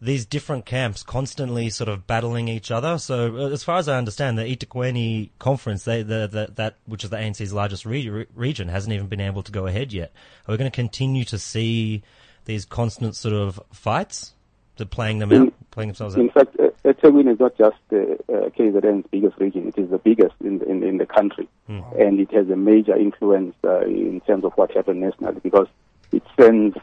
these 0.00 0.26
different 0.26 0.66
camps 0.66 1.02
constantly 1.02 1.70
sort 1.70 1.88
of 1.88 2.06
battling 2.06 2.48
each 2.48 2.70
other? 2.70 2.98
So, 2.98 3.36
uh, 3.36 3.50
as 3.50 3.64
far 3.64 3.78
as 3.78 3.88
I 3.88 3.96
understand, 3.96 4.38
the 4.38 4.44
eThekwini 4.44 5.30
conference, 5.38 5.84
they, 5.84 6.02
the, 6.02 6.26
the, 6.26 6.52
that 6.56 6.76
which 6.86 7.04
is 7.04 7.10
the 7.10 7.16
ANC's 7.16 7.52
largest 7.52 7.86
re- 7.86 8.26
region, 8.34 8.68
hasn't 8.68 8.92
even 8.92 9.06
been 9.06 9.20
able 9.20 9.42
to 9.42 9.52
go 9.52 9.66
ahead 9.66 9.92
yet. 9.92 10.12
Are 10.46 10.52
we 10.52 10.58
going 10.58 10.70
to 10.70 10.74
continue 10.74 11.24
to 11.24 11.38
see 11.38 12.02
these 12.44 12.64
constant 12.64 13.16
sort 13.16 13.34
of 13.34 13.60
fights? 13.72 14.32
They're 14.76 14.84
playing 14.84 15.20
them 15.20 15.32
out, 15.32 15.54
playing 15.70 15.88
themselves 15.88 16.14
in 16.16 16.20
out. 16.20 16.24
In 16.24 16.32
fact, 16.32 16.60
uh, 16.60 16.90
Ethekwini 16.90 17.32
is 17.32 17.40
not 17.40 17.56
just 17.56 17.76
uh, 17.92 17.96
uh, 17.96 18.50
KZN's 18.50 19.06
biggest 19.10 19.38
region; 19.38 19.68
it 19.68 19.78
is 19.78 19.88
the 19.88 19.98
biggest 19.98 20.34
in 20.44 20.58
the, 20.58 20.68
in, 20.68 20.82
in 20.82 20.98
the 20.98 21.06
country, 21.06 21.48
mm. 21.68 21.98
and 21.98 22.20
it 22.20 22.30
has 22.32 22.50
a 22.50 22.56
major 22.56 22.94
influence 22.94 23.54
uh, 23.64 23.80
in 23.86 24.20
terms 24.26 24.44
of 24.44 24.52
what 24.56 24.70
happens 24.72 25.00
nationally 25.00 25.40
because 25.42 25.66
it 26.12 26.22
sends 26.38 26.76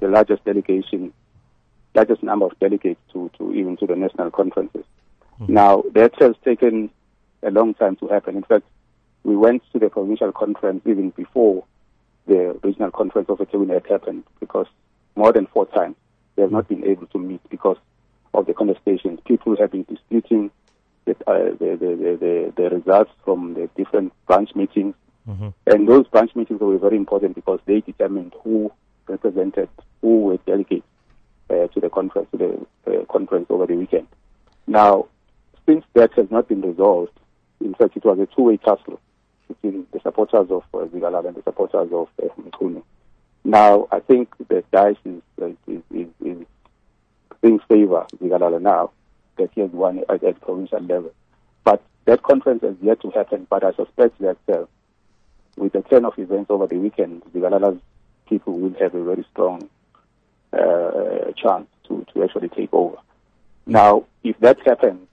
the 0.00 0.08
largest 0.08 0.44
delegation, 0.44 1.12
largest 1.94 2.22
number 2.22 2.46
of 2.46 2.58
delegates 2.58 3.00
to, 3.12 3.30
to 3.38 3.52
even 3.54 3.76
to 3.78 3.86
the 3.86 3.96
national 3.96 4.30
conferences. 4.30 4.84
Mm. 5.40 5.48
Now 5.48 5.84
that 5.94 6.12
has 6.20 6.34
taken 6.44 6.90
a 7.42 7.50
long 7.50 7.74
time 7.74 7.96
to 7.96 8.08
happen. 8.08 8.36
In 8.36 8.42
fact, 8.42 8.64
we 9.22 9.36
went 9.36 9.62
to 9.72 9.78
the 9.78 9.88
provincial 9.88 10.32
conference 10.32 10.82
even 10.86 11.10
before 11.10 11.64
the 12.26 12.58
regional 12.62 12.90
conference 12.90 13.28
of 13.28 13.38
Ethekwini 13.38 13.74
had 13.74 13.86
happened 13.86 14.24
because 14.40 14.66
more 15.16 15.32
than 15.32 15.46
four 15.46 15.66
times. 15.66 15.96
They 16.36 16.42
have 16.42 16.52
not 16.52 16.68
been 16.68 16.84
able 16.84 17.06
to 17.08 17.18
meet 17.18 17.40
because 17.48 17.76
of 18.32 18.46
the 18.46 18.54
contestations. 18.54 19.24
People 19.24 19.56
have 19.56 19.70
been 19.70 19.84
disputing 19.84 20.50
the, 21.04 21.12
uh, 21.26 21.50
the, 21.58 21.76
the, 21.78 22.18
the, 22.20 22.52
the, 22.56 22.70
results 22.70 23.10
from 23.24 23.54
the 23.54 23.68
different 23.76 24.12
branch 24.26 24.54
meetings. 24.54 24.94
Mm-hmm. 25.28 25.48
And 25.66 25.88
those 25.88 26.08
branch 26.08 26.34
meetings 26.34 26.60
were 26.60 26.76
very 26.78 26.96
important 26.96 27.34
because 27.34 27.60
they 27.66 27.80
determined 27.80 28.34
who 28.42 28.72
represented, 29.06 29.68
who 30.00 30.22
were 30.22 30.38
delegates 30.38 30.86
uh, 31.50 31.66
to 31.68 31.80
the 31.80 31.90
conference, 31.90 32.28
to 32.32 32.38
the 32.86 32.92
uh, 32.92 33.04
conference 33.06 33.46
over 33.50 33.66
the 33.66 33.74
weekend. 33.74 34.06
Now, 34.66 35.06
since 35.66 35.84
that 35.94 36.12
has 36.14 36.30
not 36.30 36.48
been 36.48 36.62
resolved, 36.62 37.12
in 37.60 37.74
fact, 37.74 37.96
it 37.96 38.04
was 38.04 38.18
a 38.18 38.26
two-way 38.34 38.56
tussle 38.58 39.00
between 39.48 39.86
the 39.92 40.00
supporters 40.00 40.50
of 40.50 40.64
uh, 40.74 40.80
and 40.82 40.92
the 41.36 41.42
supporters 41.44 41.90
of 41.92 42.08
uh. 42.22 42.80
Now, 43.44 43.88
I 43.92 44.00
think 44.00 44.34
the 44.48 44.64
dice 44.72 44.96
is, 45.04 45.20
is, 45.66 45.82
is, 45.90 46.46
in 47.44 47.58
favor 47.68 47.98
of 47.98 48.08
Zikalala 48.08 48.60
now 48.60 48.90
that 49.36 49.50
he 49.54 49.60
has 49.60 49.70
won 49.70 50.02
at, 50.08 50.24
at 50.24 50.40
provincial 50.40 50.80
level. 50.80 51.12
But 51.62 51.82
that 52.06 52.22
conference 52.22 52.62
has 52.62 52.74
yet 52.82 53.00
to 53.02 53.10
happen. 53.10 53.46
But 53.50 53.64
I 53.64 53.72
suspect 53.72 54.18
that 54.20 54.38
uh, 54.48 54.64
with 55.56 55.72
the 55.74 55.82
turn 55.82 56.06
of 56.06 56.18
events 56.18 56.50
over 56.50 56.66
the 56.66 56.76
weekend, 56.76 57.22
Zikalala's 57.34 57.80
people 58.28 58.58
will 58.58 58.74
have 58.80 58.94
a 58.94 59.04
very 59.04 59.26
strong 59.30 59.68
uh, 60.54 61.32
chance 61.36 61.66
to, 61.88 62.06
to 62.12 62.24
actually 62.24 62.48
take 62.48 62.72
over. 62.72 62.96
Now, 63.66 64.04
if 64.22 64.38
that 64.40 64.58
happens, 64.64 65.06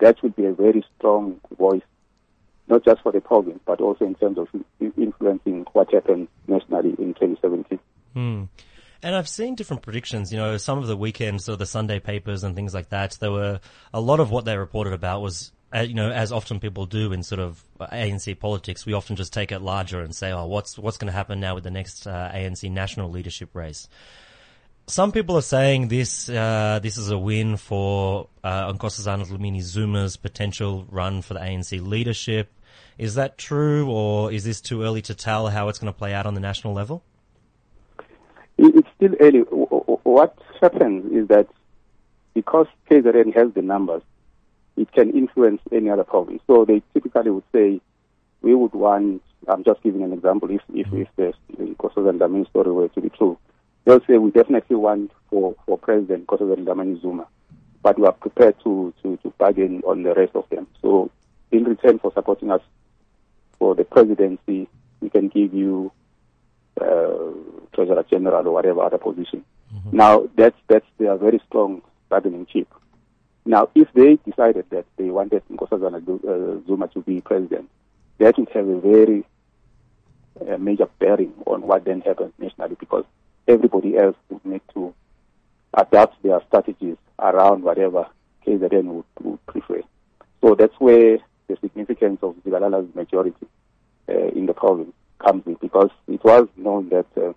that 0.00 0.22
would 0.22 0.36
be 0.36 0.44
a 0.44 0.52
very 0.52 0.84
strong 0.96 1.40
voice, 1.56 1.82
not 2.68 2.84
just 2.84 3.02
for 3.02 3.12
the 3.12 3.20
province, 3.20 3.60
but 3.64 3.80
also 3.80 4.04
in 4.04 4.14
terms 4.14 4.38
of 4.38 4.48
influencing 4.80 5.66
what 5.72 5.92
happens 5.92 6.28
nationally 6.46 6.90
in 6.98 7.14
2017. 7.14 7.78
Hmm. 8.14 8.44
And 9.02 9.14
I've 9.14 9.28
seen 9.28 9.54
different 9.54 9.82
predictions. 9.82 10.32
You 10.32 10.38
know, 10.38 10.56
some 10.56 10.78
of 10.78 10.86
the 10.86 10.96
weekends 10.96 11.48
or 11.48 11.56
the 11.56 11.66
Sunday 11.66 12.00
papers 12.00 12.44
and 12.44 12.56
things 12.56 12.74
like 12.74 12.88
that. 12.88 13.16
There 13.20 13.30
were 13.30 13.60
a 13.92 14.00
lot 14.00 14.20
of 14.20 14.30
what 14.30 14.44
they 14.44 14.56
reported 14.56 14.94
about 14.94 15.20
was, 15.20 15.52
uh, 15.74 15.80
you 15.80 15.94
know, 15.94 16.10
as 16.10 16.32
often 16.32 16.60
people 16.60 16.86
do 16.86 17.12
in 17.12 17.22
sort 17.22 17.38
of 17.38 17.62
ANC 17.78 18.38
politics, 18.40 18.86
we 18.86 18.94
often 18.94 19.16
just 19.16 19.32
take 19.32 19.52
it 19.52 19.60
larger 19.60 20.00
and 20.00 20.14
say, 20.14 20.32
"Oh, 20.32 20.46
what's 20.46 20.78
what's 20.78 20.96
going 20.96 21.06
to 21.06 21.12
happen 21.12 21.40
now 21.40 21.54
with 21.54 21.64
the 21.64 21.70
next 21.70 22.06
uh, 22.06 22.30
ANC 22.34 22.70
national 22.70 23.10
leadership 23.10 23.54
race?" 23.54 23.88
Some 24.88 25.10
people 25.10 25.36
are 25.36 25.42
saying 25.42 25.88
this 25.88 26.28
uh, 26.28 26.78
this 26.80 26.96
is 26.96 27.10
a 27.10 27.18
win 27.18 27.56
for 27.56 28.28
uh, 28.44 28.72
Nkosazana 28.72 29.26
Dlamini 29.26 29.60
Zuma's 29.60 30.16
potential 30.16 30.86
run 30.88 31.22
for 31.22 31.34
the 31.34 31.40
ANC 31.40 31.84
leadership. 31.84 32.52
Is 32.96 33.16
that 33.16 33.36
true, 33.36 33.90
or 33.90 34.30
is 34.30 34.44
this 34.44 34.60
too 34.60 34.84
early 34.84 35.02
to 35.02 35.14
tell 35.14 35.48
how 35.48 35.68
it's 35.68 35.80
going 35.80 35.92
to 35.92 35.98
play 35.98 36.14
out 36.14 36.24
on 36.24 36.34
the 36.34 36.40
national 36.40 36.72
level? 36.72 37.02
It's 38.58 38.88
still 38.94 39.14
early. 39.18 39.40
What 39.40 40.38
happens 40.60 41.12
is 41.12 41.26
that 41.28 41.48
because 42.34 42.68
KZN 42.88 43.34
has 43.34 43.52
the 43.54 43.62
numbers, 43.62 44.02
it 44.76 44.92
can 44.92 45.10
influence 45.10 45.62
any 45.72 45.90
other 45.90 46.04
province. 46.04 46.42
So 46.46 46.64
they 46.64 46.80
typically 46.94 47.32
would 47.32 47.44
say, 47.52 47.80
we 48.40 48.54
would 48.54 48.72
want, 48.72 49.22
I'm 49.48 49.64
just 49.64 49.82
giving 49.82 50.04
an 50.04 50.12
example, 50.12 50.48
if, 50.50 50.60
if, 50.72 50.86
if 50.92 51.08
the 51.16 51.32
Nkosazana 51.58 52.18
Dlamini 52.18 52.48
story 52.48 52.70
were 52.70 52.88
to 52.88 53.00
be 53.00 53.08
true, 53.08 53.36
they'll 53.86 54.04
say 54.06 54.18
we 54.18 54.30
definitely 54.30 54.76
want 54.76 55.10
for, 55.30 55.54
for 55.64 55.78
President 55.78 56.26
Nkosazana 56.26 56.64
Dlamini 56.64 57.00
Zuma, 57.00 57.26
but 57.82 57.98
we 57.98 58.06
are 58.06 58.12
prepared 58.12 58.56
to, 58.64 58.92
to, 59.02 59.16
to 59.18 59.32
bargain 59.38 59.80
on 59.86 60.02
the 60.02 60.12
rest 60.14 60.34
of 60.34 60.46
them. 60.50 60.66
So 60.82 61.10
in 61.50 61.64
return 61.64 61.98
for 61.98 62.12
supporting 62.12 62.50
us 62.50 62.60
for 63.58 63.74
the 63.74 63.84
presidency, 63.84 64.68
we 65.00 65.08
can 65.08 65.28
give 65.28 65.54
you 65.54 65.92
uh, 66.80 67.32
treasurer 67.72 68.04
general 68.10 68.46
or 68.46 68.52
whatever 68.52 68.82
other 68.82 68.98
position. 68.98 69.44
Mm-hmm. 69.74 69.96
Now 69.96 70.28
that's 70.36 70.56
that's 70.68 70.86
their 70.98 71.16
very 71.16 71.40
strong 71.46 71.80
bargaining 72.08 72.46
chip. 72.46 72.68
Now, 73.46 73.68
if 73.76 73.88
they 73.94 74.16
decided 74.28 74.66
that 74.70 74.86
they 74.96 75.08
wanted 75.08 75.42
Nkosazana 75.48 76.02
uh, 76.02 76.66
Zuma 76.66 76.88
to 76.88 77.00
be 77.00 77.20
president, 77.20 77.70
that 78.18 78.36
would 78.36 78.48
have 78.50 78.66
a 78.66 78.80
very 78.80 79.24
uh, 80.40 80.58
major 80.58 80.88
bearing 80.98 81.32
on 81.46 81.62
what 81.62 81.84
then 81.84 82.00
happens 82.00 82.32
nationally 82.38 82.76
because 82.78 83.04
everybody 83.48 83.96
else 83.96 84.16
would 84.28 84.44
need 84.44 84.62
to 84.74 84.94
adapt 85.74 86.22
their 86.22 86.40
strategies 86.48 86.96
around 87.18 87.62
whatever 87.62 88.06
KZN 88.46 88.84
would, 88.84 89.04
would 89.22 89.46
prefer. 89.46 89.82
So 90.40 90.54
that's 90.54 90.74
where 90.78 91.18
the 91.48 91.56
significance 91.60 92.18
of 92.22 92.36
Zikalala's 92.44 92.94
majority 92.94 93.46
uh, 94.08 94.28
in 94.28 94.46
the 94.46 94.54
province 94.54 94.92
comes 95.18 95.42
in 95.46 95.54
because 95.54 95.90
it 96.08 96.22
was 96.22 96.48
known 96.56 96.88
that 96.90 97.06
uh, 97.16 97.32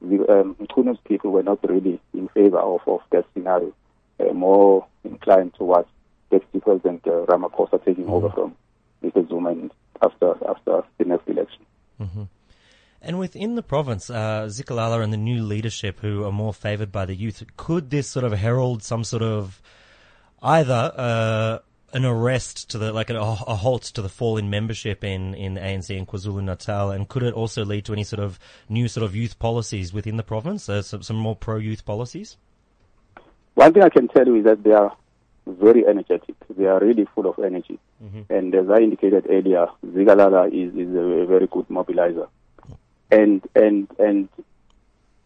the 0.00 0.26
um, 0.28 0.98
people 1.04 1.30
were 1.30 1.42
not 1.42 1.58
really 1.68 2.00
in 2.14 2.28
favor 2.28 2.58
of, 2.58 2.80
of 2.86 3.00
that 3.10 3.24
scenario, 3.34 3.72
uh, 4.20 4.32
more 4.32 4.86
inclined 5.04 5.54
towards 5.54 5.88
Deputy 6.30 6.60
President 6.60 7.06
uh, 7.06 7.24
Ramaphosa 7.26 7.84
taking 7.84 8.04
mm-hmm. 8.04 8.12
over 8.12 8.30
from 8.30 8.56
Mr. 9.02 9.28
Zuma 9.28 9.54
after 10.02 10.36
after 10.48 10.82
the 10.98 11.04
next 11.04 11.28
election. 11.28 11.64
Mm-hmm. 12.00 12.22
And 13.00 13.18
within 13.18 13.54
the 13.54 13.62
province, 13.62 14.10
uh, 14.10 14.46
Zikalala 14.46 15.02
and 15.02 15.12
the 15.12 15.16
new 15.16 15.42
leadership 15.42 16.00
who 16.00 16.24
are 16.24 16.32
more 16.32 16.52
favoured 16.52 16.90
by 16.90 17.06
the 17.06 17.14
youth, 17.14 17.44
could 17.56 17.90
this 17.90 18.08
sort 18.08 18.24
of 18.24 18.32
herald 18.32 18.82
some 18.82 19.04
sort 19.04 19.22
of 19.22 19.62
either 20.42 20.92
uh, 20.96 21.58
an 21.92 22.04
arrest 22.04 22.70
to 22.70 22.78
the 22.78 22.92
like 22.92 23.10
a, 23.10 23.16
a, 23.16 23.54
halt 23.54 23.82
to 23.82 24.02
the 24.02 24.08
fall 24.08 24.36
in 24.36 24.50
membership 24.50 25.02
in 25.04 25.34
in 25.34 25.54
ANC 25.54 25.96
in 25.96 26.06
KwaZulu 26.06 26.42
Natal, 26.42 26.90
and 26.90 27.08
could 27.08 27.22
it 27.22 27.34
also 27.34 27.64
lead 27.64 27.84
to 27.86 27.92
any 27.92 28.04
sort 28.04 28.20
of 28.20 28.38
new 28.68 28.88
sort 28.88 29.04
of 29.04 29.16
youth 29.16 29.38
policies 29.38 29.92
within 29.92 30.16
the 30.16 30.22
province, 30.22 30.68
uh, 30.68 30.82
some, 30.82 31.02
some 31.02 31.16
more 31.16 31.36
pro 31.36 31.56
youth 31.56 31.84
policies? 31.84 32.36
One 33.54 33.72
thing 33.72 33.82
I 33.82 33.88
can 33.88 34.08
tell 34.08 34.26
you 34.26 34.36
is 34.36 34.44
that 34.44 34.62
they 34.62 34.72
are 34.72 34.96
very 35.46 35.86
energetic. 35.86 36.34
They 36.56 36.66
are 36.66 36.78
really 36.78 37.06
full 37.14 37.26
of 37.26 37.38
energy, 37.38 37.78
mm-hmm. 38.02 38.32
and 38.32 38.54
as 38.54 38.68
I 38.68 38.78
indicated 38.78 39.26
earlier, 39.30 39.66
Zikalala 39.86 40.48
is 40.48 40.74
is 40.74 40.94
a 40.94 41.26
very 41.26 41.46
good 41.46 41.68
mobilizer, 41.68 42.28
and 43.10 43.42
and 43.54 43.88
and 43.98 44.28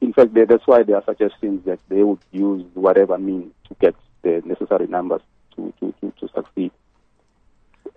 in 0.01 0.13
fact 0.13 0.35
that's 0.35 0.67
why 0.67 0.83
there 0.83 0.97
are 0.97 1.05
suggestions 1.05 1.65
that 1.65 1.79
they 1.89 2.03
would 2.03 2.19
use 2.31 2.65
whatever 2.75 3.19
means 3.19 3.53
to 3.69 3.77
get 3.81 3.95
the 4.23 4.43
necessary 4.45 4.87
numbers 4.87 5.21
to, 5.57 5.73
to, 5.81 5.95
to, 6.01 6.13
to 6.21 6.29
succeed. 6.35 6.71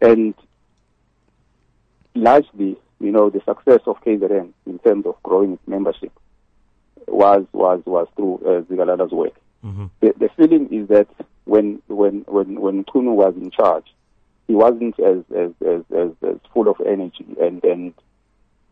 And 0.02 0.34
largely, 2.14 2.78
you 3.00 3.12
know, 3.12 3.30
the 3.30 3.42
success 3.42 3.82
of 3.86 4.02
KZN 4.02 4.52
in 4.66 4.80
terms 4.80 5.06
of 5.06 5.22
growing 5.24 5.54
its 5.54 5.68
membership 5.68 6.12
was 7.08 7.46
was 7.54 7.82
was 7.86 8.08
through 8.16 8.36
uh, 8.46 8.62
Zikalala's 8.62 9.12
work. 9.12 9.34
Mm-hmm. 9.64 9.86
The, 10.00 10.14
the 10.18 10.30
feeling 10.36 10.74
is 10.74 10.88
that 10.90 11.08
when 11.46 11.82
when 11.88 12.26
when 12.28 12.60
when 12.60 12.84
Mchunu 12.84 13.14
was 13.16 13.36
in 13.36 13.52
charge, 13.52 13.86
he 14.48 14.54
wasn't 14.54 15.00
as 15.00 15.24
as, 15.36 15.52
as 15.66 15.84
as 15.96 16.12
as 16.28 16.38
full 16.54 16.68
of 16.68 16.82
energy, 16.86 17.26
and 17.40 17.64
and 17.64 17.94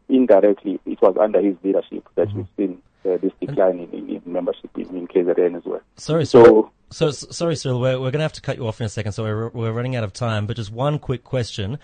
indirectly 0.09 0.79
it 0.85 1.01
was 1.01 1.15
under 1.19 1.41
his 1.41 1.55
leadership 1.63 2.07
that 2.15 2.27
mm-hmm. 2.27 2.37
we've 2.39 2.47
seen 2.57 2.81
uh, 3.05 3.17
this 3.17 3.31
decline 3.39 3.79
in, 3.79 4.09
in, 4.09 4.21
membership 4.25 4.69
in, 4.75 4.87
in 4.95 5.07
KZN 5.07 5.57
as 5.57 5.65
well. 5.65 5.81
Sorry, 5.97 6.25
so 6.25 6.71
so, 6.93 7.09
sorry, 7.09 7.55
Cyril, 7.55 7.79
we're, 7.79 7.93
we're 7.93 8.11
going 8.11 8.19
to 8.19 8.23
have 8.23 8.33
to 8.33 8.41
cut 8.41 8.57
you 8.57 8.67
off 8.67 8.79
in 8.79 8.85
a 8.85 8.89
second, 8.89 9.13
so 9.13 9.23
we're, 9.23 9.49
we're 9.49 9.71
running 9.71 9.95
out 9.95 10.03
of 10.03 10.13
time. 10.13 10.45
But 10.45 10.57
just 10.57 10.71
one 10.71 10.99
quick 10.99 11.23
question: 11.23 11.79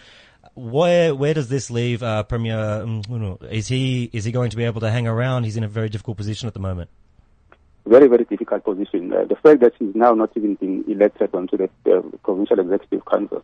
where 0.53 1.15
where 1.15 1.33
does 1.33 1.49
this 1.49 1.71
leave 1.71 2.03
uh, 2.03 2.23
Premier? 2.23 2.83
Mm, 2.85 3.51
is 3.51 3.67
he 3.67 4.09
is 4.13 4.23
he 4.23 4.31
going 4.31 4.51
to 4.51 4.57
be 4.57 4.65
able 4.65 4.81
to 4.81 4.91
hang 4.91 5.07
around? 5.07 5.45
He's 5.45 5.57
in 5.57 5.63
a 5.63 5.67
very 5.67 5.89
difficult 5.89 6.17
position 6.17 6.47
at 6.47 6.53
the 6.53 6.59
moment. 6.59 6.89
Very 7.85 8.07
very 8.07 8.25
difficult 8.25 8.63
position. 8.63 9.11
Uh, 9.11 9.25
the 9.25 9.35
fact 9.35 9.61
that 9.61 9.73
he's 9.79 9.95
now 9.95 10.13
not 10.13 10.31
even 10.35 10.55
been 10.55 10.83
elected 10.87 11.33
onto 11.33 11.57
the 11.57 11.69
uh, 11.91 12.01
provincial 12.23 12.59
executive 12.59 13.03
council 13.05 13.43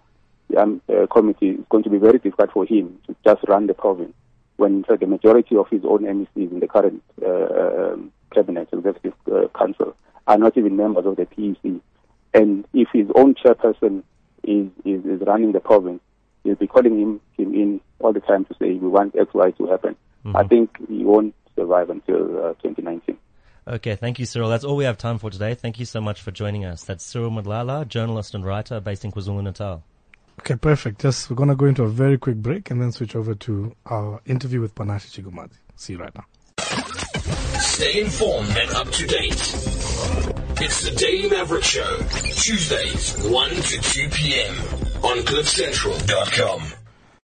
um, 0.58 0.82
uh, 0.88 1.08
committee 1.08 1.50
is 1.50 1.66
going 1.70 1.84
to 1.84 1.90
be 1.90 1.98
very 1.98 2.20
difficult 2.20 2.52
for 2.52 2.66
him 2.66 3.00
to 3.08 3.16
just 3.26 3.44
run 3.48 3.66
the 3.66 3.74
province 3.74 4.14
when 4.58 4.86
the 4.88 5.08
majority 5.08 5.56
of 5.56 5.68
his 5.70 5.82
own 5.84 6.04
MECs 6.04 6.52
in 6.52 6.60
the 6.60 6.68
current 6.68 7.04
uh, 7.22 7.94
um, 7.94 8.12
cabinet 8.34 8.70
executive 8.72 9.14
uh, 9.32 9.48
council 9.58 9.96
are 10.28 10.38
not 10.38 10.58
even 10.58 10.78
members 10.78 11.06
of 11.06 11.16
the 11.16 11.26
PEC. 11.26 11.82
And 12.34 12.66
if 12.74 12.90
his 12.94 13.08
own 13.16 13.36
chairperson 13.36 14.04
is, 14.44 14.68
is, 14.84 15.06
is 15.06 15.22
running 15.26 15.52
the 15.52 15.60
province, 15.60 16.02
he'll 16.44 16.56
be 16.56 16.68
calling 16.68 17.00
him, 17.00 17.22
him 17.38 17.54
in 17.54 17.82
all 18.00 18.14
the 18.14 18.20
time 18.20 18.46
to 18.46 18.54
say, 18.56 18.74
we 18.74 18.88
want 18.88 19.16
X, 19.16 19.34
Y 19.34 19.52
to 19.52 19.68
happen. 19.68 19.96
Mm-hmm. 20.26 20.38
I 20.38 20.44
think 20.44 20.78
he 20.88 21.04
won't 21.04 21.36
survive 21.56 21.90
until 21.90 22.38
uh, 22.38 22.54
2019. 22.62 23.18
Okay, 23.68 23.96
thank 23.96 24.20
you, 24.20 24.26
Cyril. 24.26 24.50
That's 24.50 24.64
all 24.64 24.76
we 24.76 24.84
have 24.86 24.98
time 24.98 25.18
for 25.18 25.32
today. 25.32 25.56
Thank 25.56 25.80
you 25.80 25.86
so 25.86 26.00
much 26.00 26.22
for 26.22 26.32
joining 26.32 26.66
us. 26.66 26.84
That's 26.84 27.04
Cyril 27.04 27.32
Madlala, 27.32 27.88
journalist 27.88 28.36
and 28.36 28.46
writer 28.46 28.80
based 28.80 29.06
in 29.06 29.12
KwaZulu 29.12 29.44
Natal. 29.44 29.84
Okay, 30.40 30.56
perfect. 30.56 31.02
Just 31.02 31.30
we're 31.30 31.46
to 31.48 31.56
go 31.56 31.66
into 31.66 31.84
a 31.84 31.90
very 31.90 32.18
quick 32.18 32.38
break 32.38 32.70
and 32.70 32.82
then 32.82 32.92
switch 32.92 33.16
over 33.16 33.34
to 33.36 33.76
our 33.86 34.22
interview 34.26 34.62
with 34.62 34.76
Panashe 34.76 35.12
Chigumadzi. 35.12 35.58
See 35.76 35.94
you 35.94 36.00
right 36.00 36.14
now. 36.14 36.26
Stay 37.60 38.02
informed 38.02 38.56
and 38.58 38.72
up 38.72 38.90
to 38.92 39.08
date. 39.08 39.34
It's 40.62 40.90
the 40.90 40.96
Daily 40.96 41.30
Maverick 41.30 41.64
Show, 41.64 41.98
Tuesdays, 42.36 43.18
1 43.30 43.50
to 43.50 43.82
2 43.82 44.10
p.m. 44.10 44.56
on 45.04 45.18
CliffCentral.com. 45.26 46.85